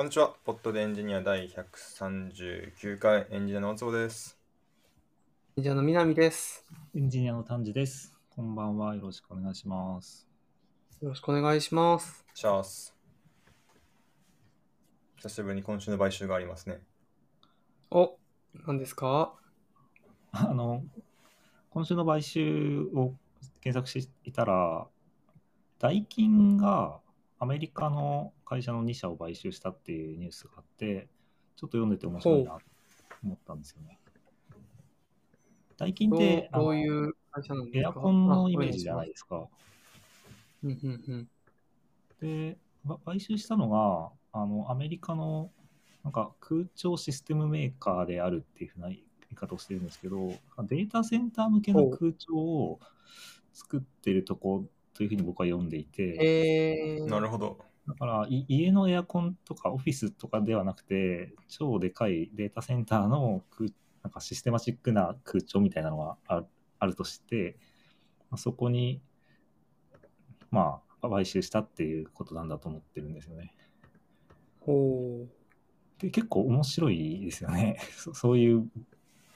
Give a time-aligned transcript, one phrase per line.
[0.00, 0.32] こんにちは。
[0.46, 4.38] ポッドでエンジニア第139回エンジニアの大坪です。
[5.58, 6.64] じゃあの南です。
[6.96, 8.16] エンジニアの丹治です。
[8.34, 8.94] こんばんは。
[8.94, 10.26] よろしくお願いします。
[11.02, 12.24] よろしくお願いします。
[12.32, 12.96] シャース。
[15.16, 16.80] 久しぶりに今週の買収がありますね。
[17.90, 18.16] お、
[18.66, 19.34] 何ですか？
[20.32, 20.82] あの、
[21.68, 23.12] 今週の買収を
[23.60, 24.86] 検索していたら、
[25.78, 27.00] ダイキンが
[27.42, 31.08] アメリカの会社の2社を買収したっていうニュースがあって、
[31.56, 32.60] ちょっと読んでて面白いなと
[33.24, 33.98] 思ったんですよね。
[35.78, 37.80] ダイキンどうって、ういう会社なんですか？
[37.80, 39.48] エアコンのイメージじゃないですか。
[40.62, 41.28] うんうんうん。
[42.20, 45.50] で、ば買収したのが、あの、アメリカの、
[46.04, 48.98] なんか空調システムメーカーであるっていうふうな言
[49.32, 52.80] い方をしてるんですけど、データセンター向けの空調を
[53.54, 54.66] 作ってるとこ
[55.00, 57.56] というふうに僕は読んでいて、えー、なるほど。
[57.88, 63.70] だからい家のエアコンとかオフィスとかではなくて、超でかいデータセンターの空
[64.02, 66.46] なんかシステマチックな空調みたいなのがある
[66.80, 67.56] あるとして、
[68.30, 69.00] まあそこに、
[70.50, 73.54] まあ、買収したっていうことなんだと思ってるんですよね。
[74.60, 75.26] ほ
[75.98, 77.78] で結構面白いですよね。
[77.96, 78.70] そそういう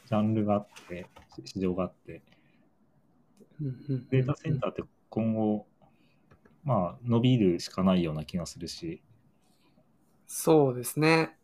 [0.05, 1.06] ジャンルがあって、
[1.43, 2.21] し市場があって、
[4.11, 4.83] データセンターって
[5.15, 5.65] 今後、
[6.65, 9.01] まあ、伸びるしかないような気がするし、
[10.27, 11.39] そうですね。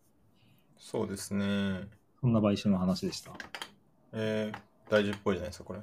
[0.79, 1.89] そうですね。
[2.21, 3.33] そんな買収の話でした。
[4.12, 5.81] えー、大事っぽいじゃないですか、これ。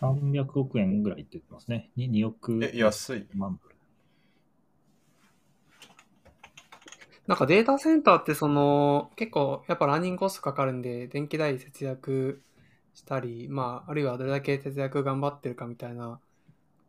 [0.00, 1.90] 300億円ぐらいって言ってますね。
[1.96, 3.26] に 2, 億え、安い。
[3.34, 3.74] 万ドル。
[7.26, 12.42] なんかデータセンターってその結構やっぱランニングコストかかるんで電気代節約
[12.94, 16.20] したり、まああるいはどれだけ節約頑張ってるかみたいな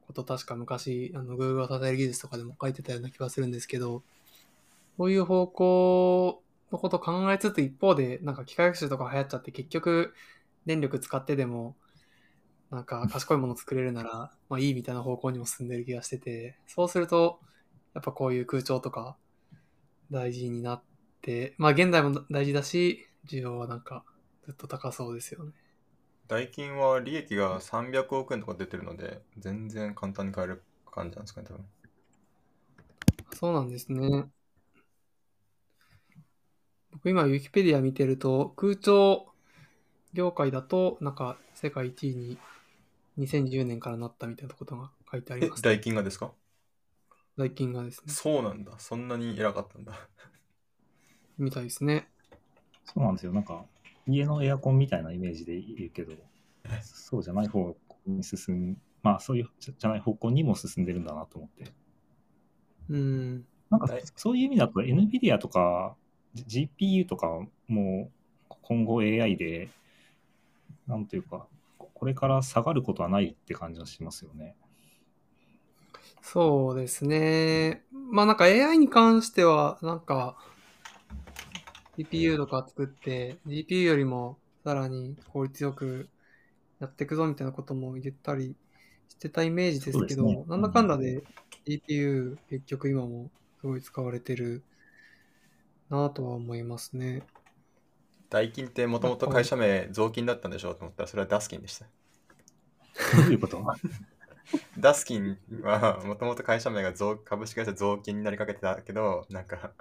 [0.07, 4.03] こと確か昔あの Google を支える技術とかでも書いてたような気がするんですけど、
[4.97, 6.41] そういう方向
[6.71, 10.13] のことを考えつつ一方でなんか機械学習とか流行っちゃって結局
[10.65, 11.75] 電力使ってでも
[12.71, 17.39] なんか賢いもの作れるならまあいいみたいな方向にも進んでる気がしてて、そうすると
[17.93, 19.15] やっぱこういう空調とか
[20.09, 20.81] 大事になっ
[21.21, 24.03] て、まあ現代も大事だし、需要はなんか
[24.45, 25.51] ずっと高そうですよね。
[26.27, 31.65] 代金は利益が300億円とか出てるので、全然簡単に買える感じなんですかね、多分。
[33.33, 34.29] そうなんですね。
[36.91, 39.27] 僕今、ウィキペディア見てると、空調
[40.13, 42.37] 業界だと、なんか世界1位に
[43.17, 45.61] 2010年からなったみたいなことが書いてありえま、す。
[45.61, 46.33] 代金がですか？
[47.37, 48.13] 代金がですね。
[48.13, 48.73] そうなんだ。
[48.79, 49.93] そんなに偉かったんだ。
[51.37, 52.07] みたいですね。
[52.85, 53.31] そうなんですよ。
[53.33, 53.65] なんか、
[54.07, 56.13] 家のエアコンみたいなイメージで言うけど、
[56.81, 57.75] そうじゃない方
[58.05, 61.71] に進む、まあ、そういうじゃない方向にも進んでるんだなと思って。
[62.89, 63.45] うん。
[63.69, 65.95] なんかはい、そういう意味だと、NVIDIA とか
[66.35, 67.27] GPU とか
[67.67, 68.11] も
[68.61, 69.69] 今後 AI で、
[70.87, 71.47] なんというか、
[71.77, 74.55] ここれから下がることはないって感じがしますよね。
[76.21, 77.83] そうですね。
[77.91, 80.37] まあなんか AI に関しては、なんか
[81.97, 86.09] GPU とか作って、GPU よりもさらに効率よく
[86.79, 88.55] やっていくぞみたいなことも言ったり
[89.09, 91.23] してたイメージですけど、ねなんだかんだで
[91.65, 94.63] GPU 結局今もすごい使われてる
[95.89, 97.23] なとは思いますね。
[98.29, 101.85] 代金ってもともと会社名、雑金だったんでしょうと思ったら、それはダスキンでした。
[103.15, 103.63] どういうこと？
[104.79, 109.71] ダスキンはもともと会社名が増株式会社雑金になりかけてたけど、なんか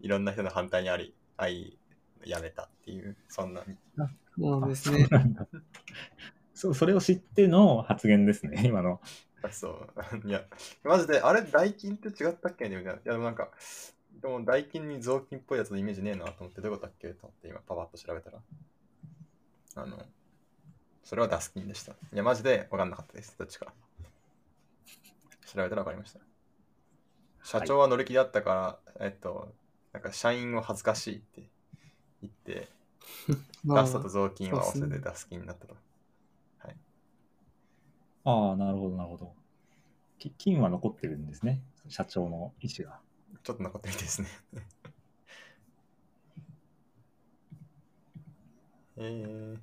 [0.00, 1.78] いろんな人の反対にあり、あい、
[2.24, 3.62] やめたっていう、そんな。
[3.64, 5.08] そうなんですね。
[6.54, 9.00] そうそれを知っての発言ですね、 今の。
[9.50, 9.68] そ
[10.24, 10.28] う。
[10.28, 10.44] いや、
[10.82, 12.68] マジで、あれ、代金って違ったっけ？
[12.68, 13.00] ねみたいな。
[13.00, 13.50] いや、でもなんか、
[14.20, 17.08] でも代金に雑金っぽいやつのイメージねえなと思って、どういうことだっけ？
[17.14, 18.42] と思って今パパッと調べたら。
[19.76, 20.02] あの、
[21.04, 21.92] それはダスキンでした。
[21.92, 23.36] いや、マジで分かんなかったです。
[23.38, 23.72] どっちか。
[25.44, 26.20] 調べたら分かりました。
[27.44, 29.54] 社長は乗り気だったから、えっと、
[29.96, 31.48] なんか社員を恥ずかしいって
[32.22, 32.68] 言って、
[33.64, 35.74] まあダストと雑金を合わせてダスキンになったと。
[38.24, 39.32] ああ、なるほど、なるほど。
[40.18, 43.00] き金は残ってるんですね、社長の意思が。
[43.42, 44.28] ちょっと残ってみてですね。
[48.98, 49.58] えー、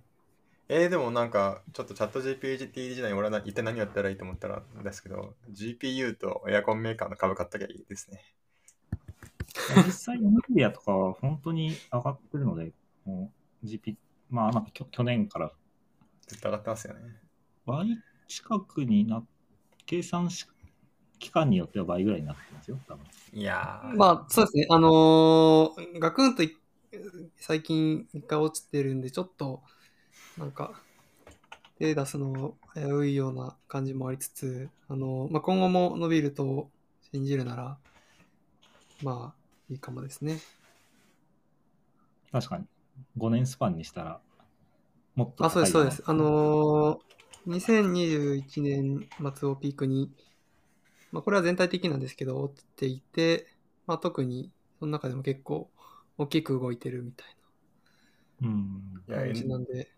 [0.69, 8.23] えーでもなんか、ちょっとチャット GPT 時代に俺はな一体何やったらいいと思ったらですけど、GPU とエアコンメーカーの株買ったきゃいいですね。
[9.85, 12.71] 実際、NVIDIA とかは本当に上がってるので、
[13.05, 13.31] も
[13.63, 13.95] う GP、
[14.29, 15.51] まあ、なんかきょ去年から
[16.27, 17.01] 絶対上がってますよね。
[17.65, 17.87] 倍
[18.27, 19.23] 近くにな、
[19.85, 20.47] 計算し
[21.19, 23.05] 期間によっては倍ぐらいになってますよ、多分。
[23.33, 24.67] いやー、まあ、そうですね。
[24.69, 26.57] あのーガクンとい
[27.37, 29.61] 最近一回落ちてるんで、ちょっと、
[30.37, 30.73] なんか、
[31.79, 36.69] 手出すの危ういような感じもありつつ、あのーまあ、今後も伸びると
[37.11, 37.77] 信じるなら、
[39.03, 40.39] まあ、いいかもですね。
[42.31, 42.65] 確かに。
[43.17, 44.19] 5年スパンにしたら、
[45.15, 46.01] もっとあ、そうです、そうです。
[46.03, 50.09] 高あのー、2021年末をピークに、
[51.11, 53.47] まあ、これは全体的なんですけど、落ちていて、
[53.85, 55.69] まあ、特に、その中でも結構
[56.17, 57.27] 大きく動いてるみたい
[58.41, 59.03] うん。
[59.07, 59.91] いやな感じなんで、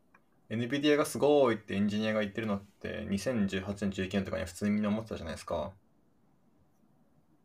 [0.50, 5.72] NVIDIA がすごいってエンジニアが言ってるのって2018年19年とかには普通にみんな思ってたじゃないですか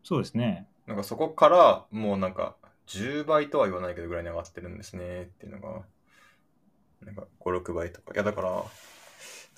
[0.03, 0.70] そうですね。
[0.91, 2.57] なんかそこからもうなんか
[2.89, 5.83] 10倍とは言わないけどぐらいに上がってるんですねっていうのが
[7.07, 8.13] なんか56倍とか。
[8.13, 8.65] いやだからだか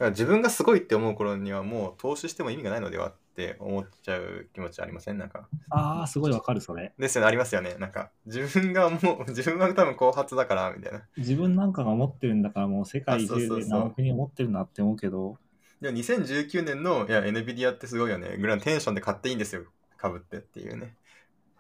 [0.05, 5.17] ら自分がすごいって思う頃にはもう投資しても意味がないのではって思っちゃう気持ちありません？
[5.17, 5.49] なんか。
[5.70, 6.93] ああ、すごいわかる、それ。
[6.99, 7.76] ですよねありますよね。
[7.79, 11.00] なんか自分がもう 自分は多分後発だからみたいな。
[11.17, 15.38] 自分なんかが持ってるんだから、もう世界中で何億人持ってるなって思うけど、
[15.81, 18.37] いや2019年のいや NVIDIA ってすごいよね。
[18.37, 19.64] ぐらいのテンションで買っていいんですよ。
[19.96, 20.96] 株ってっていうね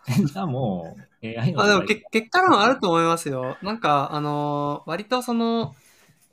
[0.32, 3.56] じゃあもう AI のあ、でもけ結果論あると思いますよ。
[3.62, 5.74] なんか、あのー割とその、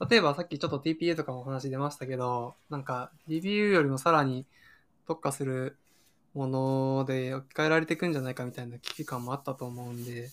[0.09, 4.45] 例えばさっきちょっと TPA とかもお話出ましたけど、なんか DBU よりもさらに
[5.07, 5.77] 特化する
[6.33, 10.29] もので置き換えられていくんじゃないかみたいな危機感もあったと思うんで、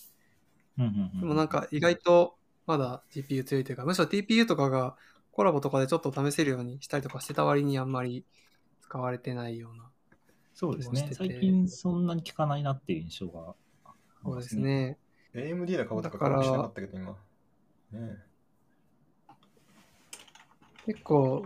[0.78, 2.36] うんうんうんでもなんか意外と
[2.66, 4.96] まだ GPU 強いというか、むしろ TPU とかが
[5.32, 8.24] コラボとかでちょっと試せるようにしたりとかしてた割にあんまり
[8.82, 9.90] 使われてないような。
[10.56, 11.10] そうですね。
[11.12, 13.54] 最近そんなに効かないなっていう印象があ
[13.88, 13.92] り
[14.24, 14.96] そうまですね。
[15.34, 17.14] AMD の株とかだから株しなかったけど今
[17.92, 18.16] ね
[20.86, 21.44] 結構、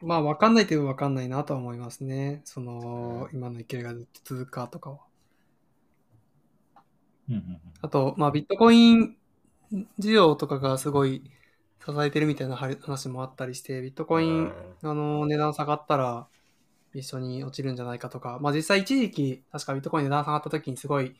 [0.00, 2.40] まあ分かんないといえば分かんないなとは思いますね。
[2.44, 4.98] その、今の勢いがずっと続くかとかは。
[7.28, 9.16] うんうんうんあと、まあビットコイン
[10.00, 11.22] 需要とかがすごい
[11.84, 14.30] 支えてるみたいな話もあったりして、ビットコイン、
[14.82, 16.28] うんあの、値段下がったら
[16.94, 21.14] 一緒に落ちるんじゃないかとか、まあ実際一時期、確かビットコイン値段下がった時にすごい、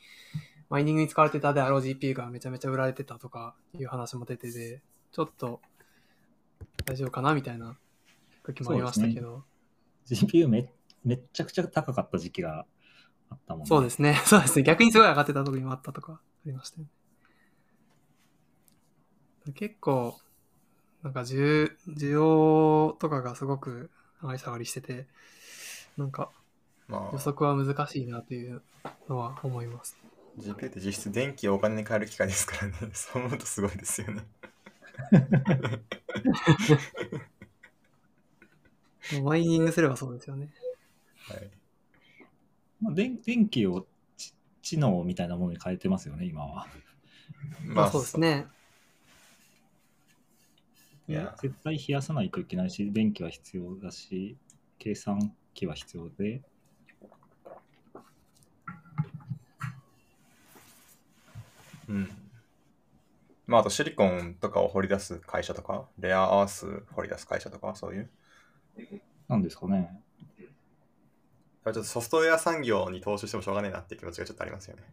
[0.69, 4.81] マイニングに使われてたであろう GPU がめちゃめちゃ売られてたとかいう話も出てて、
[5.11, 5.61] ちょっと
[6.85, 7.75] 大丈夫かなみたいな
[8.43, 9.43] 時もありましたけど。
[10.07, 10.69] GPU め
[11.03, 12.65] めっちゃくちゃ高かった時期が
[13.29, 13.67] あったもんね。
[13.67, 14.15] そうですね。
[14.25, 14.63] そうですね。
[14.63, 16.87] 逆にすごい上がってた時もあったとかありましたよ
[19.47, 19.53] ね。
[19.53, 20.17] 結構、
[21.03, 23.91] なんか需需要とかがすごく
[24.21, 25.07] 上がり下がりしてて、
[25.97, 26.29] なんか
[26.87, 28.61] まあ予測は難しいなという
[29.09, 29.97] のは思います。
[30.39, 34.23] GPU って実質電気をお金に変える機械ですからね そう思うとすごいですよね
[39.23, 40.49] マイニングすればそうですよね。
[41.27, 41.49] はい
[42.81, 43.85] まあ、電電気を
[44.17, 46.67] ち知能みたいなものに変えてますよね、今は。
[47.65, 48.47] まあそうですね。
[51.07, 54.37] いや絶対冷やさないといけないし、電気は必要だし、
[54.79, 56.41] 計算機は必要で、
[61.87, 62.09] うん
[63.45, 68.09] まああとシリコンとかを掘り出す会社とかレアアース掘り出す会社とかそういう
[69.27, 70.01] なんですかね。
[71.65, 74.83] ちょっとソフトウェア産業に投資してもしょうがないなっていう気持ちがちょっとありますよね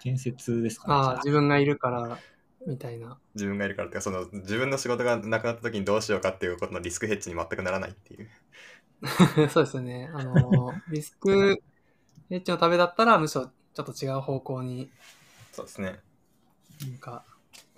[0.00, 0.94] 建設ですかね。
[0.94, 2.18] ああ、自分がいるから、
[2.66, 3.18] みたいな。
[3.34, 8.28] 自分がいるからっていうかその自分の仕事がなくなった時にどうしようかっていうことのリスクヘッジに全くならないっていう
[9.50, 10.10] そうですよね。
[10.12, 11.62] あの、リスク
[12.28, 14.90] ヘッジのためだったら、むしろちょっと違う方向に
[15.52, 16.00] そうですね
[16.82, 17.24] なんか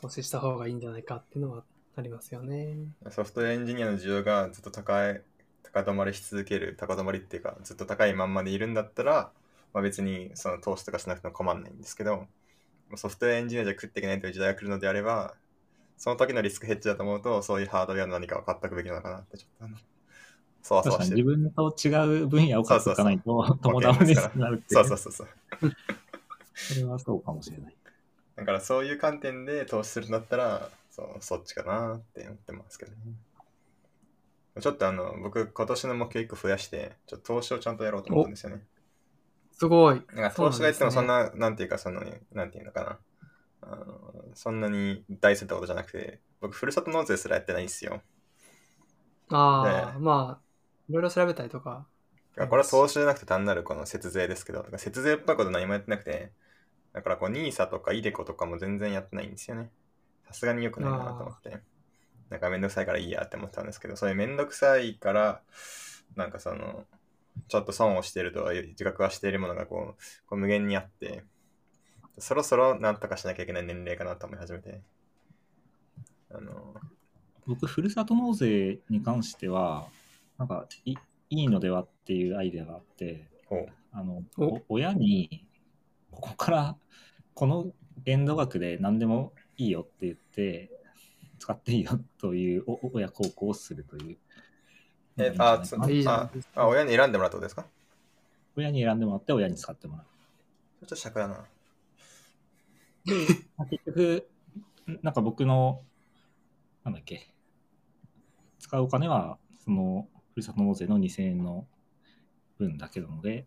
[0.01, 1.63] 投資した方がいいんじゃないかっていうのは
[1.97, 2.77] ありますよね。
[3.11, 5.23] ソフトウェアエンジニアの需要がずっと高い
[5.63, 9.31] 高止まりし続ける高止まりっていうかずっと高いまんまでいるんだったら、
[9.75, 12.27] まあ、別にその投資とかしなくても困んないんですけど
[12.97, 15.35] ソフトウェアエンジニアじゃ食っていけないという時代が来るのであれば
[15.99, 19.75] その時のリスクヘッジだと思うとそういうハードウェアの何かを買っておくべきなのかなってちょっと
[20.63, 25.29] そわそ確かに自わしてる分と違う分野を買っておかないと友そう達になるっていそうそうそうそう
[26.55, 27.77] それはそうかもしれない。
[28.37, 32.99] だからそういう観点で投資するんだったらそうそっちかなって思ってますけどね
[34.61, 38.63] ちょっとあの僕今年の目標1個増やしてちょっと投資をちゃんとやろうと思ったんですよね
[39.61, 40.01] すごい。
[40.15, 42.03] なんか投資が言ってもそんなな、なんていうか、その、
[42.33, 42.99] なんていうのかな。
[43.63, 48.01] あのそんなに大切なことじゃなくて、僕、ふるさと納税すらやってないんですよ。
[49.29, 50.50] ああ、ねまあ、
[50.91, 51.87] いろいろ調べたりとか。
[52.35, 56.33] これは投資じゃなくて単なるこの節税ですけど、節税っぽいこと何もやってなくて、
[56.93, 59.71] だからこう、NISA とか iDeCo とかも全然やってないんですよね。
[60.27, 61.61] さすがに良くないなと思って。
[62.29, 65.43] なんかめんどくさいからいいやって思ったんですけど、そういうめんどくさいから、
[66.17, 66.85] なんかその、
[67.49, 71.25] ちょっと損をしているとは自覚はしているものがこうこう無限にあって、
[72.19, 74.81] そろそろなんとかしなきゃいけない年齢かなと思い始めて。
[76.33, 76.75] あの、
[77.47, 79.89] 僕、ふるさと納税に関しては、
[80.41, 80.95] なんかい
[81.29, 83.29] いいのではっていうアイデアがあって。
[83.93, 84.23] あの
[84.69, 85.45] 親に、
[86.11, 86.77] ここから
[87.35, 87.73] この
[88.05, 90.71] 限度額で何でもいいよって言って、
[91.41, 94.19] 使っていいよという親孝行をするという。
[95.19, 96.63] えあつないいじゃないですか。
[96.63, 97.67] あ、親に選んでもらったことですか？
[98.57, 100.07] 親に選んでもらって親に使ってもらう。
[100.07, 101.35] ちょっと尺だな。
[103.57, 104.29] まあ結局、
[105.03, 105.83] なんか僕の、
[106.85, 107.29] なんだっけ、
[108.61, 111.67] 使うお金は、その、ふるさと納税の2000円の
[112.59, 113.47] 分だけなので、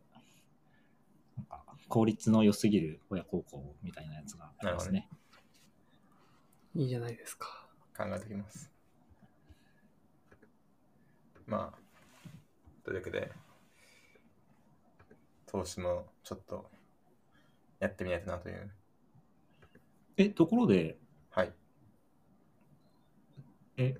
[1.38, 5.10] なんか効率の良すぎる親孝行みたいなやつがありますね。
[6.76, 7.68] いいじゃないですか。
[7.96, 8.72] 考えておきます。
[11.46, 11.78] まあ、
[12.84, 13.32] というわけで、
[15.46, 16.72] 投資もちょっと
[17.80, 18.72] やってみないとなという。
[20.18, 20.98] え、ところで、
[21.30, 21.54] はい。
[23.78, 23.96] え、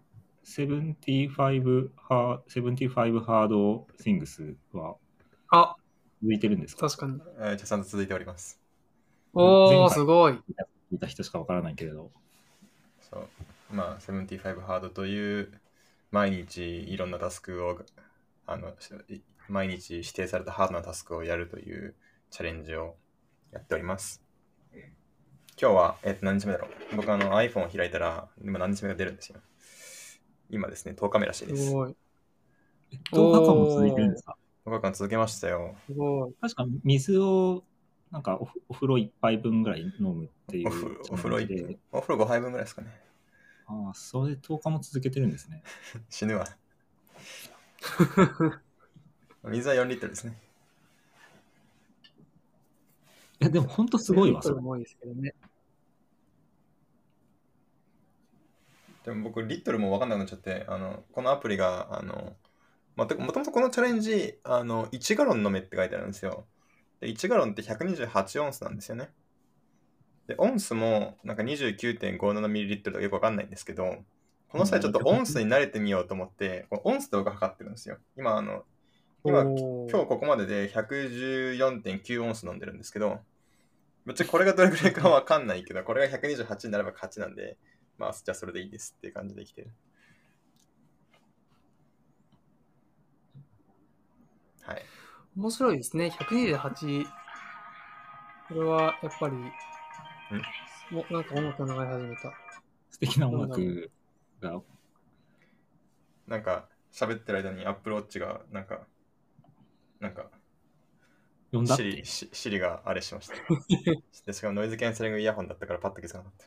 [0.46, 4.96] 75ハ75ハードシングスは
[5.50, 5.76] あ、
[6.22, 6.88] 続いてるんですか？
[6.90, 7.20] 確かに。
[7.40, 8.60] えー、じゃあちゃんと続いております。
[9.34, 10.34] おー、前回すごい。
[10.34, 12.12] 聞いた人しかわからないけれど。
[13.02, 13.28] そう。
[13.74, 15.60] まあ、75ハードという
[16.12, 17.80] 毎日いろんなタスクを、
[18.46, 18.70] あの、
[19.10, 21.96] い毎日指定されたハードなタスクをやるという
[22.30, 22.96] チャレンジを
[23.52, 24.22] やっております。
[25.60, 29.40] 今日は、えっと、何日目だろう僕あの iPhone を開いたら、今何日目が出るんですよ。
[30.54, 31.72] 今ですね、10日目らしいですす。
[31.72, 31.96] ごい。
[33.12, 35.76] 10日間も続いてるんですか？10日間続けましたよ。
[35.88, 36.34] すごい。
[36.42, 37.64] 確か水を
[38.12, 41.38] なんかおふお風呂一杯分ぐらい飲むっていうお風お風呂
[41.92, 42.88] お風呂5杯分ぐらいですかね。
[43.66, 45.64] ああ、それ10日も続けてるんですね。
[46.10, 46.46] 死ぬわ。
[49.44, 50.40] 水は4リットルですね。
[53.42, 54.62] いや、でも本当すごいわ、それリットル。
[54.62, 55.34] も多いですけどね。
[59.04, 62.36] でも僕、リットルも分かんなくなっちゃって、あのこのアプリが、あの、
[62.96, 66.46] またもともとこのチャレンジ、あの、1ガロン飲めって書いてあるんですよ。
[67.00, 69.10] で、1ガロンって128オンスなんですよね。
[70.28, 73.98] で、オンスもなんか 29.57ml とかよく分かんないんですけど、
[74.48, 77.98] この際ちょっとオンスに慣れてみようと思って、このオンスで僕は測ってるんですよ。
[78.16, 78.64] 今、あの、
[79.26, 83.20] 今、今日ここまでで114.9オンス飲んでるんですけど、
[84.06, 87.58] ぶっちゃけこれがどれくらいかわかんないけど、これが128になれば勝ちなんで、
[87.98, 89.72] まあ、じゃあそれでいいですっていう感じで生きてる。
[94.64, 94.82] はい。
[95.36, 96.08] 面白いですね。
[96.08, 97.06] 128。
[98.50, 99.36] これはやっぱり、
[100.92, 102.22] もなんか音楽が流れ始めた。
[102.90, 103.92] 素敵な音楽
[104.42, 104.62] が。
[106.28, 108.88] なんか、喋ってる間に Apple Watch が、なんか、
[110.00, 110.30] なんか、
[111.52, 112.06] 呼んだっシリて。
[112.06, 113.36] シシリがあれしました。
[114.26, 116.46] でしかもノイズキャンセリングイヤホンだったからパッと気づかなかった。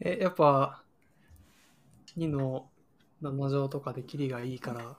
[0.00, 0.82] え、やっぱ、
[2.16, 2.68] 2の
[3.22, 4.96] 7乗とかでキリがいいからっ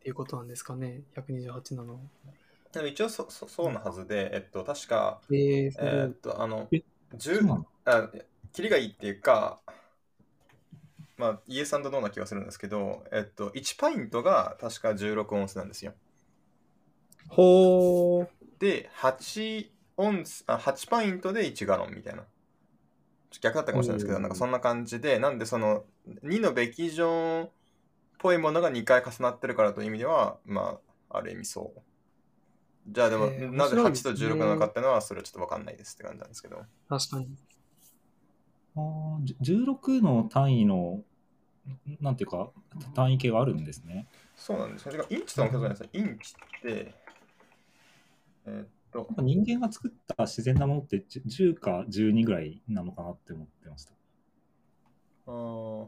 [0.00, 2.00] ていうことなんですかね？128なの。
[2.72, 5.72] でも一応そそそうなはずで、えっと、確か、えー。
[5.78, 6.82] えーっと、あの、え
[7.16, 7.66] 10そうなの？
[7.84, 8.10] あ、
[8.52, 9.60] キリがいいっていうか、
[11.16, 15.94] まあ、イエスノーな気がするんですけど、えっと、1パイントが確か16オンスなんですよ。
[17.28, 18.28] ほー。
[18.58, 22.24] で、8オンス、あ、8パイントで1ガロンみたいな。
[23.40, 25.84] 逆だったかもしれないですけど、おーなんかそんな感じで、なんでその
[26.24, 27.50] 2のべき乗っ
[28.18, 30.78] ぽいものが2回重なってるからという意味では、ま
[31.10, 31.80] あ、ある意味そう。
[32.88, 36.64] じゃあでも、へーなぜ8と面白いですね16なのかっていうのは、それはちょっとわかんないですって感じなんですけど。
[36.88, 37.28] 確かに。
[38.76, 41.02] あーじゅ16の単位の、
[42.00, 42.50] なんていうか、
[42.94, 44.06] 単位系があるんですね。
[44.36, 45.06] そうなんですよ。
[45.08, 45.88] インチとのことじゃないですよ。
[45.92, 46.94] インチって、
[48.46, 48.68] えーっ
[49.18, 53.92] 人間が作った自然なものって10 10か12ぐらいなのかなって思ってました。
[55.26, 55.86] あー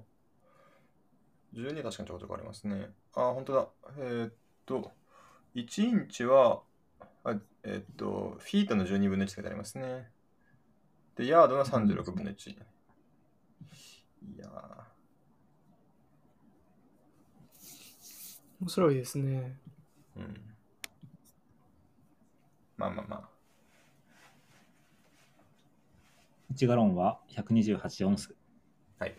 [1.54, 2.90] 12確かにちょこちょこありますね。
[3.14, 3.68] あー、本当だ。
[3.98, 4.32] えーっ
[4.66, 4.92] と、
[5.54, 6.62] 1インチは、
[7.24, 10.10] あえーっと、フィートの12分の1って書いてありますね。
[11.16, 12.50] で、ヤードの36分の1。
[12.50, 12.56] い
[14.36, 14.50] やー、
[18.60, 19.58] 面白いですね。
[20.16, 20.47] うん。
[22.78, 23.28] まあまあま
[26.54, 28.34] 1ガロンは128オンス。
[28.98, 29.04] あ。
[29.04, 29.14] はい。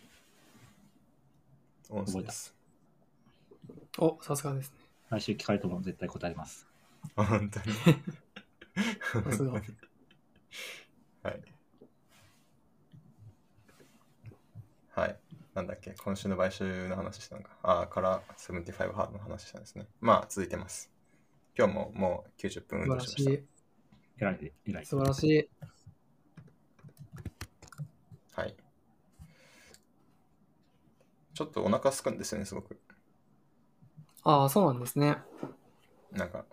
[1.89, 2.55] オンスです。
[3.99, 4.77] お、さすがですね。
[5.09, 6.65] 来週聞かれても絶対答えます。
[7.15, 7.75] 本当に。
[9.25, 9.63] さすがはい。
[14.95, 15.19] はい。
[15.53, 17.51] なんだっけ、今週の買収の話したのか。
[17.61, 19.87] ああ、から75ハードの話したんですね。
[20.01, 20.98] まあ、続いてます。
[21.59, 23.43] 今日ももう90分運動素晴らししました。
[23.43, 23.43] い。
[24.17, 24.85] 偉い、偉い。
[24.85, 25.49] 素晴らしい。
[28.31, 28.55] はい。
[31.33, 32.79] ちょっとお腹すくんですよね、すごく。
[34.23, 35.17] ああ、そうなんですね。
[36.13, 36.45] なんか、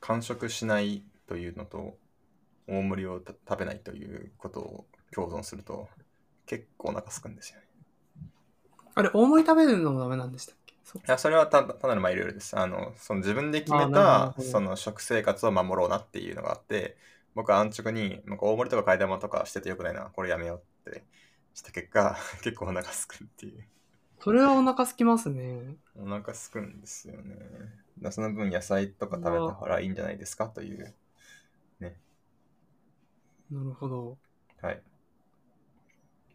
[0.00, 1.98] 完食しないというのと、
[2.66, 5.86] 大盛りをた食べないということを共存すると、
[6.46, 7.66] 結構お腹すくんですよね。
[8.94, 10.57] あれ、大盛り食べるのもダメなんでした
[10.96, 12.56] いや、それはたただのマイルールです。
[12.58, 16.96] あの、その自分で決めたその食生活を守ろうなっていうのがあって、
[17.34, 21.04] 僕は安直に、なんか大盛りとか替え玉とかしててよくないな、これやめようって
[21.54, 23.64] した結果、 結構お腹すくっていう。
[24.20, 25.76] それはお腹空きますね。
[25.96, 27.36] お腹すくんですよね。
[28.10, 30.48] その分野菜とか食べた方がいいんじゃないですか？
[30.48, 30.94] という。
[33.50, 34.18] なるほど。
[34.60, 34.82] はい。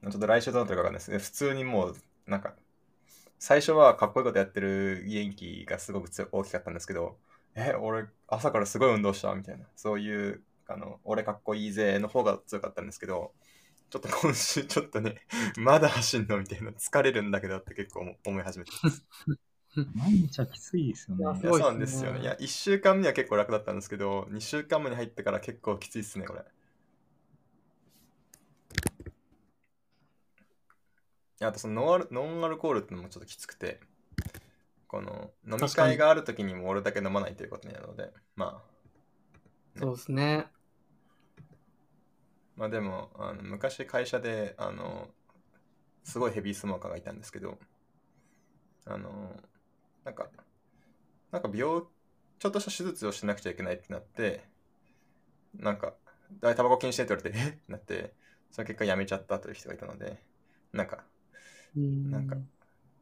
[0.03, 1.17] ちょっと来週どうなってるかわかんないですね。
[1.19, 1.95] 普通にもう、
[2.27, 2.55] なんか、
[3.45, 7.17] 最初はかっこいいことやってる元気がすごく強大きかったんですけど、
[7.55, 13.33] え、俺、朝からすごい運動したみたいな、そういう、あの、俺かっこいいぜの方が強かったんですけど、
[13.89, 15.17] ちょっと今週 ちょっとね、
[15.57, 19.05] まだ走んのみたいな、疲れるんだけどって結構思思い始めてます。
[19.93, 21.41] 毎日はきついですよね。
[21.41, 22.21] そうなんですよね。
[22.21, 26.45] いや、1週間目は結構楽だったんですけど、2週間目に入ってから結構きついっすね、これ。
[31.32, 33.79] いやあとそのノンアルノンアルコールってのもちょっときつくて、
[34.87, 38.61] この飲み会がある時にも俺だけ飲まないということになるので、ま
[39.75, 40.45] あ、そうですね。
[42.55, 45.09] まあでも、あの昔会社で、あの、
[46.03, 47.57] すごいヘビースモーカーがいたんですけど、
[48.85, 49.35] あの、
[50.03, 50.27] なんか、
[51.31, 51.81] なんか病、
[52.37, 54.43] ちょっとした手術をしなくちゃいけないってなって、
[55.55, 55.95] なんか、
[56.39, 57.57] だタバコ禁止ねって言われて、えっ？
[57.57, 58.13] てなって、
[58.51, 60.21] その結果辞めちゃったという人がいたので、
[60.71, 61.12] なんか、うん
[61.75, 62.35] なんか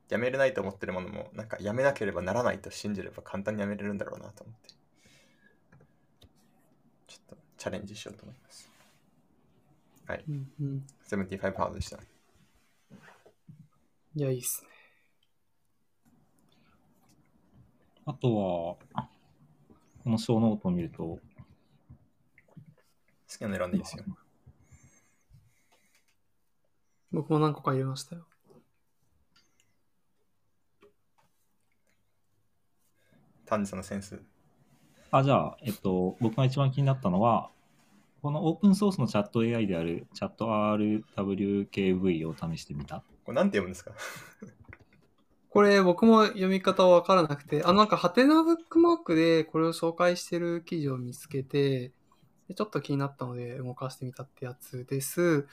[0.10, 4.70] 辞めれないと思ってるものも、なんか辞めなければならないと信じれば簡単に辞めれるんだろうなと思って、
[7.08, 8.70] ちょっとチャレンジしようと思います。
[10.08, 10.24] はい。
[10.28, 10.86] うんうん。
[11.10, 11.98] 75ハードでした。
[11.98, 14.70] いや、いいっすね。
[18.06, 18.76] あとは、
[20.04, 21.20] このショーノートを見ると、好
[23.38, 24.04] きなの選んでいいですよ。
[27.12, 28.26] 僕も何個か入れましたよ。
[33.52, 34.22] 丹治さんのセンス。
[35.12, 37.50] あ、じゃあ、えっと、僕が一番気になったのは、
[38.22, 43.04] このオープンソースのチャット AI であるチャット RWKV を試してみた。
[43.26, 43.92] これなんて読むんですか？
[45.50, 51.92] これ僕も読み方わからなくて、あのなんかハテナブックマークでこれを紹介してる記事を見つけて、
[52.48, 55.48] でちょっと気になったので動かしてみたってやつです。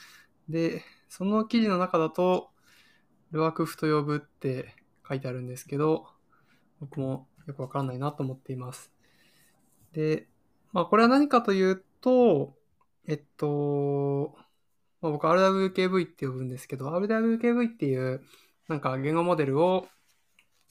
[0.48, 2.50] で、その記事の中だと、
[3.32, 4.74] ルアクフと呼ぶって
[5.08, 6.06] 書いてあるんですけど、
[6.80, 8.92] 僕もよくわからないなと思っています。
[9.92, 10.28] で、
[10.72, 12.54] まあこれは何かというと、
[13.08, 14.34] えっと、
[15.00, 18.22] まあ、僕 RWKV って呼ぶんですけど、RWKV っていう
[18.68, 19.88] なんか言語モデルを、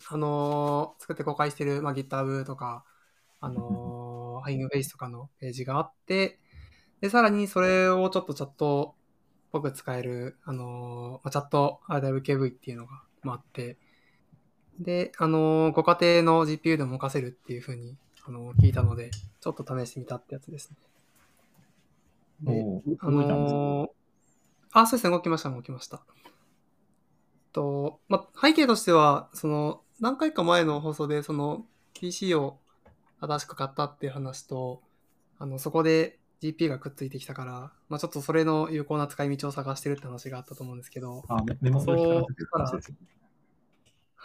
[0.09, 2.85] あのー作って公開してる、まあ、GitHub とか、
[3.39, 6.39] あのー、Hugging Face とかのページがあって、
[7.01, 8.95] で、さらにそれをちょっとチャット
[9.47, 13.77] っぽく使える、あのーま、チャット RWKV っていうのが、まあ、あって、
[14.79, 20.77] で、あのーご家庭の GPU でも動かせるっていうふうに、あのー聞いたので、ちょっと試してみたってやつですね。
[22.43, 22.65] で
[22.99, 23.89] あのー
[24.71, 26.01] あ、そうですね、動きました、動きました。
[27.53, 32.59] と、まあ、背景としては、その、何回か前の放送で、その、PC を
[33.21, 34.81] 新しく買ったっていう話と、
[35.39, 42.97] あの、そこで GP がくっついてきたから、まあ、ちょっとそれの有効な使い道を探してるって話があったと思うんですけど、あ、メメモそう書き換えてる話ですね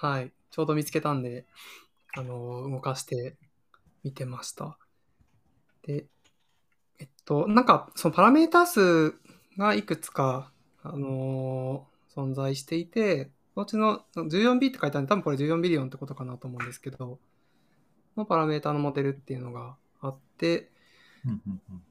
[0.02, 1.46] はい、ちょうど見つけたんで、
[2.16, 3.36] あの、動かして
[4.02, 4.76] 見てました。
[5.86, 6.06] で、
[6.98, 9.14] えっと、なんか、そのパラメータ数
[9.56, 10.50] がいくつか、
[10.82, 11.86] あの
[12.16, 17.20] 存在していて、そのうちの 14B って書いてあるんで、多分これ14ビリオンってことかなと思うんですけど、
[18.16, 20.72] のパラメータのモデルっていうのがあって、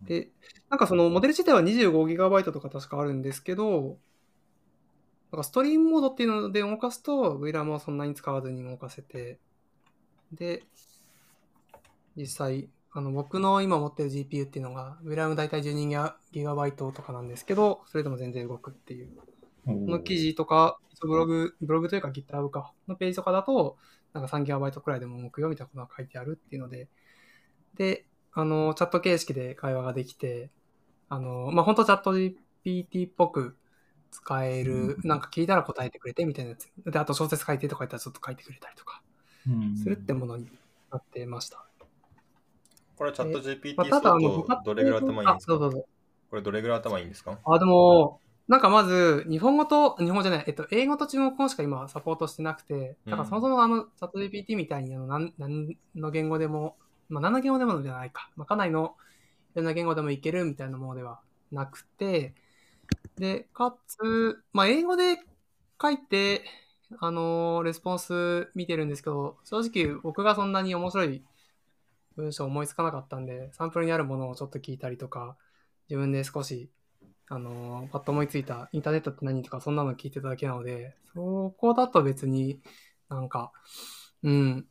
[0.06, 0.28] で、
[0.70, 3.98] なんかそのモデル自体は 25GB とか確かあるんですけど、
[5.32, 9.40] なんかストリームモードっていうので動かすと VRAM はそんなに使わずに動かせて、
[10.34, 10.64] で、
[12.16, 19.10] 実際、あの僕の今持ってる GPU っていうのが VRAM 大体 12GB とかなんですけど、それでも全然動くっていう。
[19.66, 23.78] この記事とか、ブログ、ブログというか GitHub か、のページとかだと、
[24.14, 26.90] なんか 3GB くらいでも動くよみたいなことが書いてあるっていうので、
[27.76, 30.50] で、あの、チャット形式で会話ができて、
[31.10, 33.56] あの、まあ、本当チャット GPT っぽく、
[34.12, 36.70] 使える、なんか聞いたら答えてくれてみたいなやつ。
[36.86, 39.02] で、あと小説書いてとか言ったらちょっと書いてくれたりとか、
[39.48, 40.48] うんするってものに
[40.92, 41.66] なってました。
[42.98, 45.58] これチャット GPT 相当どれぐらい頭いいんですか？
[45.58, 47.40] これどれぐらい頭いいんですか？
[47.44, 56.76] あ、でも、なんかまず、日本語と、日本語じゃない、えっと、英語と中国語しか今サポートしてなくて、だからそもそもあの、チャット GPT みたいに、あの、なん、なんの言語でも、
[57.10, 58.30] まあ、何の言語でもじゃないか。
[58.36, 58.96] まあ、かなりの、
[59.56, 61.22] いろんな言語でもいけるみたいなものでは
[61.52, 62.36] なくて、
[63.18, 65.18] で、かつ、まあ、英語で
[65.82, 66.44] 書いて、
[67.00, 71.24] あのレスポンス見てるんですけど、正直僕がそんなに面白い
[72.18, 75.38] 文章思いつかなかったんで、サンプルにあるものをちょっと聞いたりとか、
[75.90, 76.70] 自分で少し
[77.34, 82.60] あの、パッと思いついたインターネットって何とかそんなの聞いてただけなので、そこだと別に
[83.08, 83.54] なんか、
[84.22, 84.68] うん、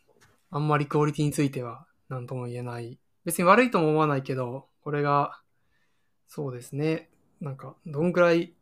[0.51, 2.99] あんまりクオリティについては何とも言えない。
[3.25, 5.41] 別に悪いとも思わないけど、これが、
[6.29, 7.09] そうですね、
[7.41, 8.53] なんか、どんぐらい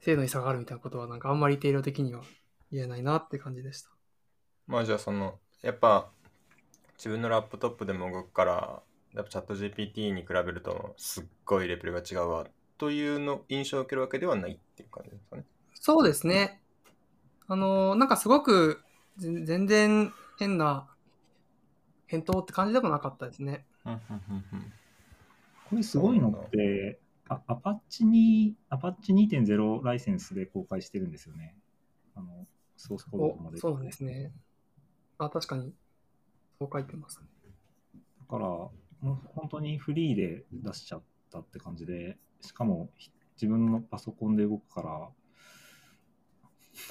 [0.00, 2.22] 精度に差があるみたいなことは、なんかあんまり定量的には
[2.70, 3.90] 言えないなって感じでした。
[4.66, 6.10] まあじゃあその、やっぱ
[6.96, 8.82] 自分のラップトップでも動くから、
[9.14, 12.46] やっぱチャット GPT に比べるとすっごいレベルが違うわ
[12.78, 15.44] というの印象を受けるわけではないっていう感じですかね。
[15.74, 16.60] そうですね。
[17.46, 18.80] あの、なんかすごく
[19.16, 20.88] ぜ全然変な
[22.06, 23.64] 返答って感じでもなかったですね。
[25.70, 31.56] これすごいのって、あアパッチに、アパッチ2.0ライセンスで公開してるんですよね。
[32.14, 33.56] あの、ソースコードまで。
[33.56, 34.32] おそうなんですね。
[35.18, 35.72] あ、確かに。
[36.58, 37.26] そう書いてますね。
[38.20, 45.10] だから、もう本当にフリーで出しちゃったって感じで、しかもひ自分のパソコンで動くから、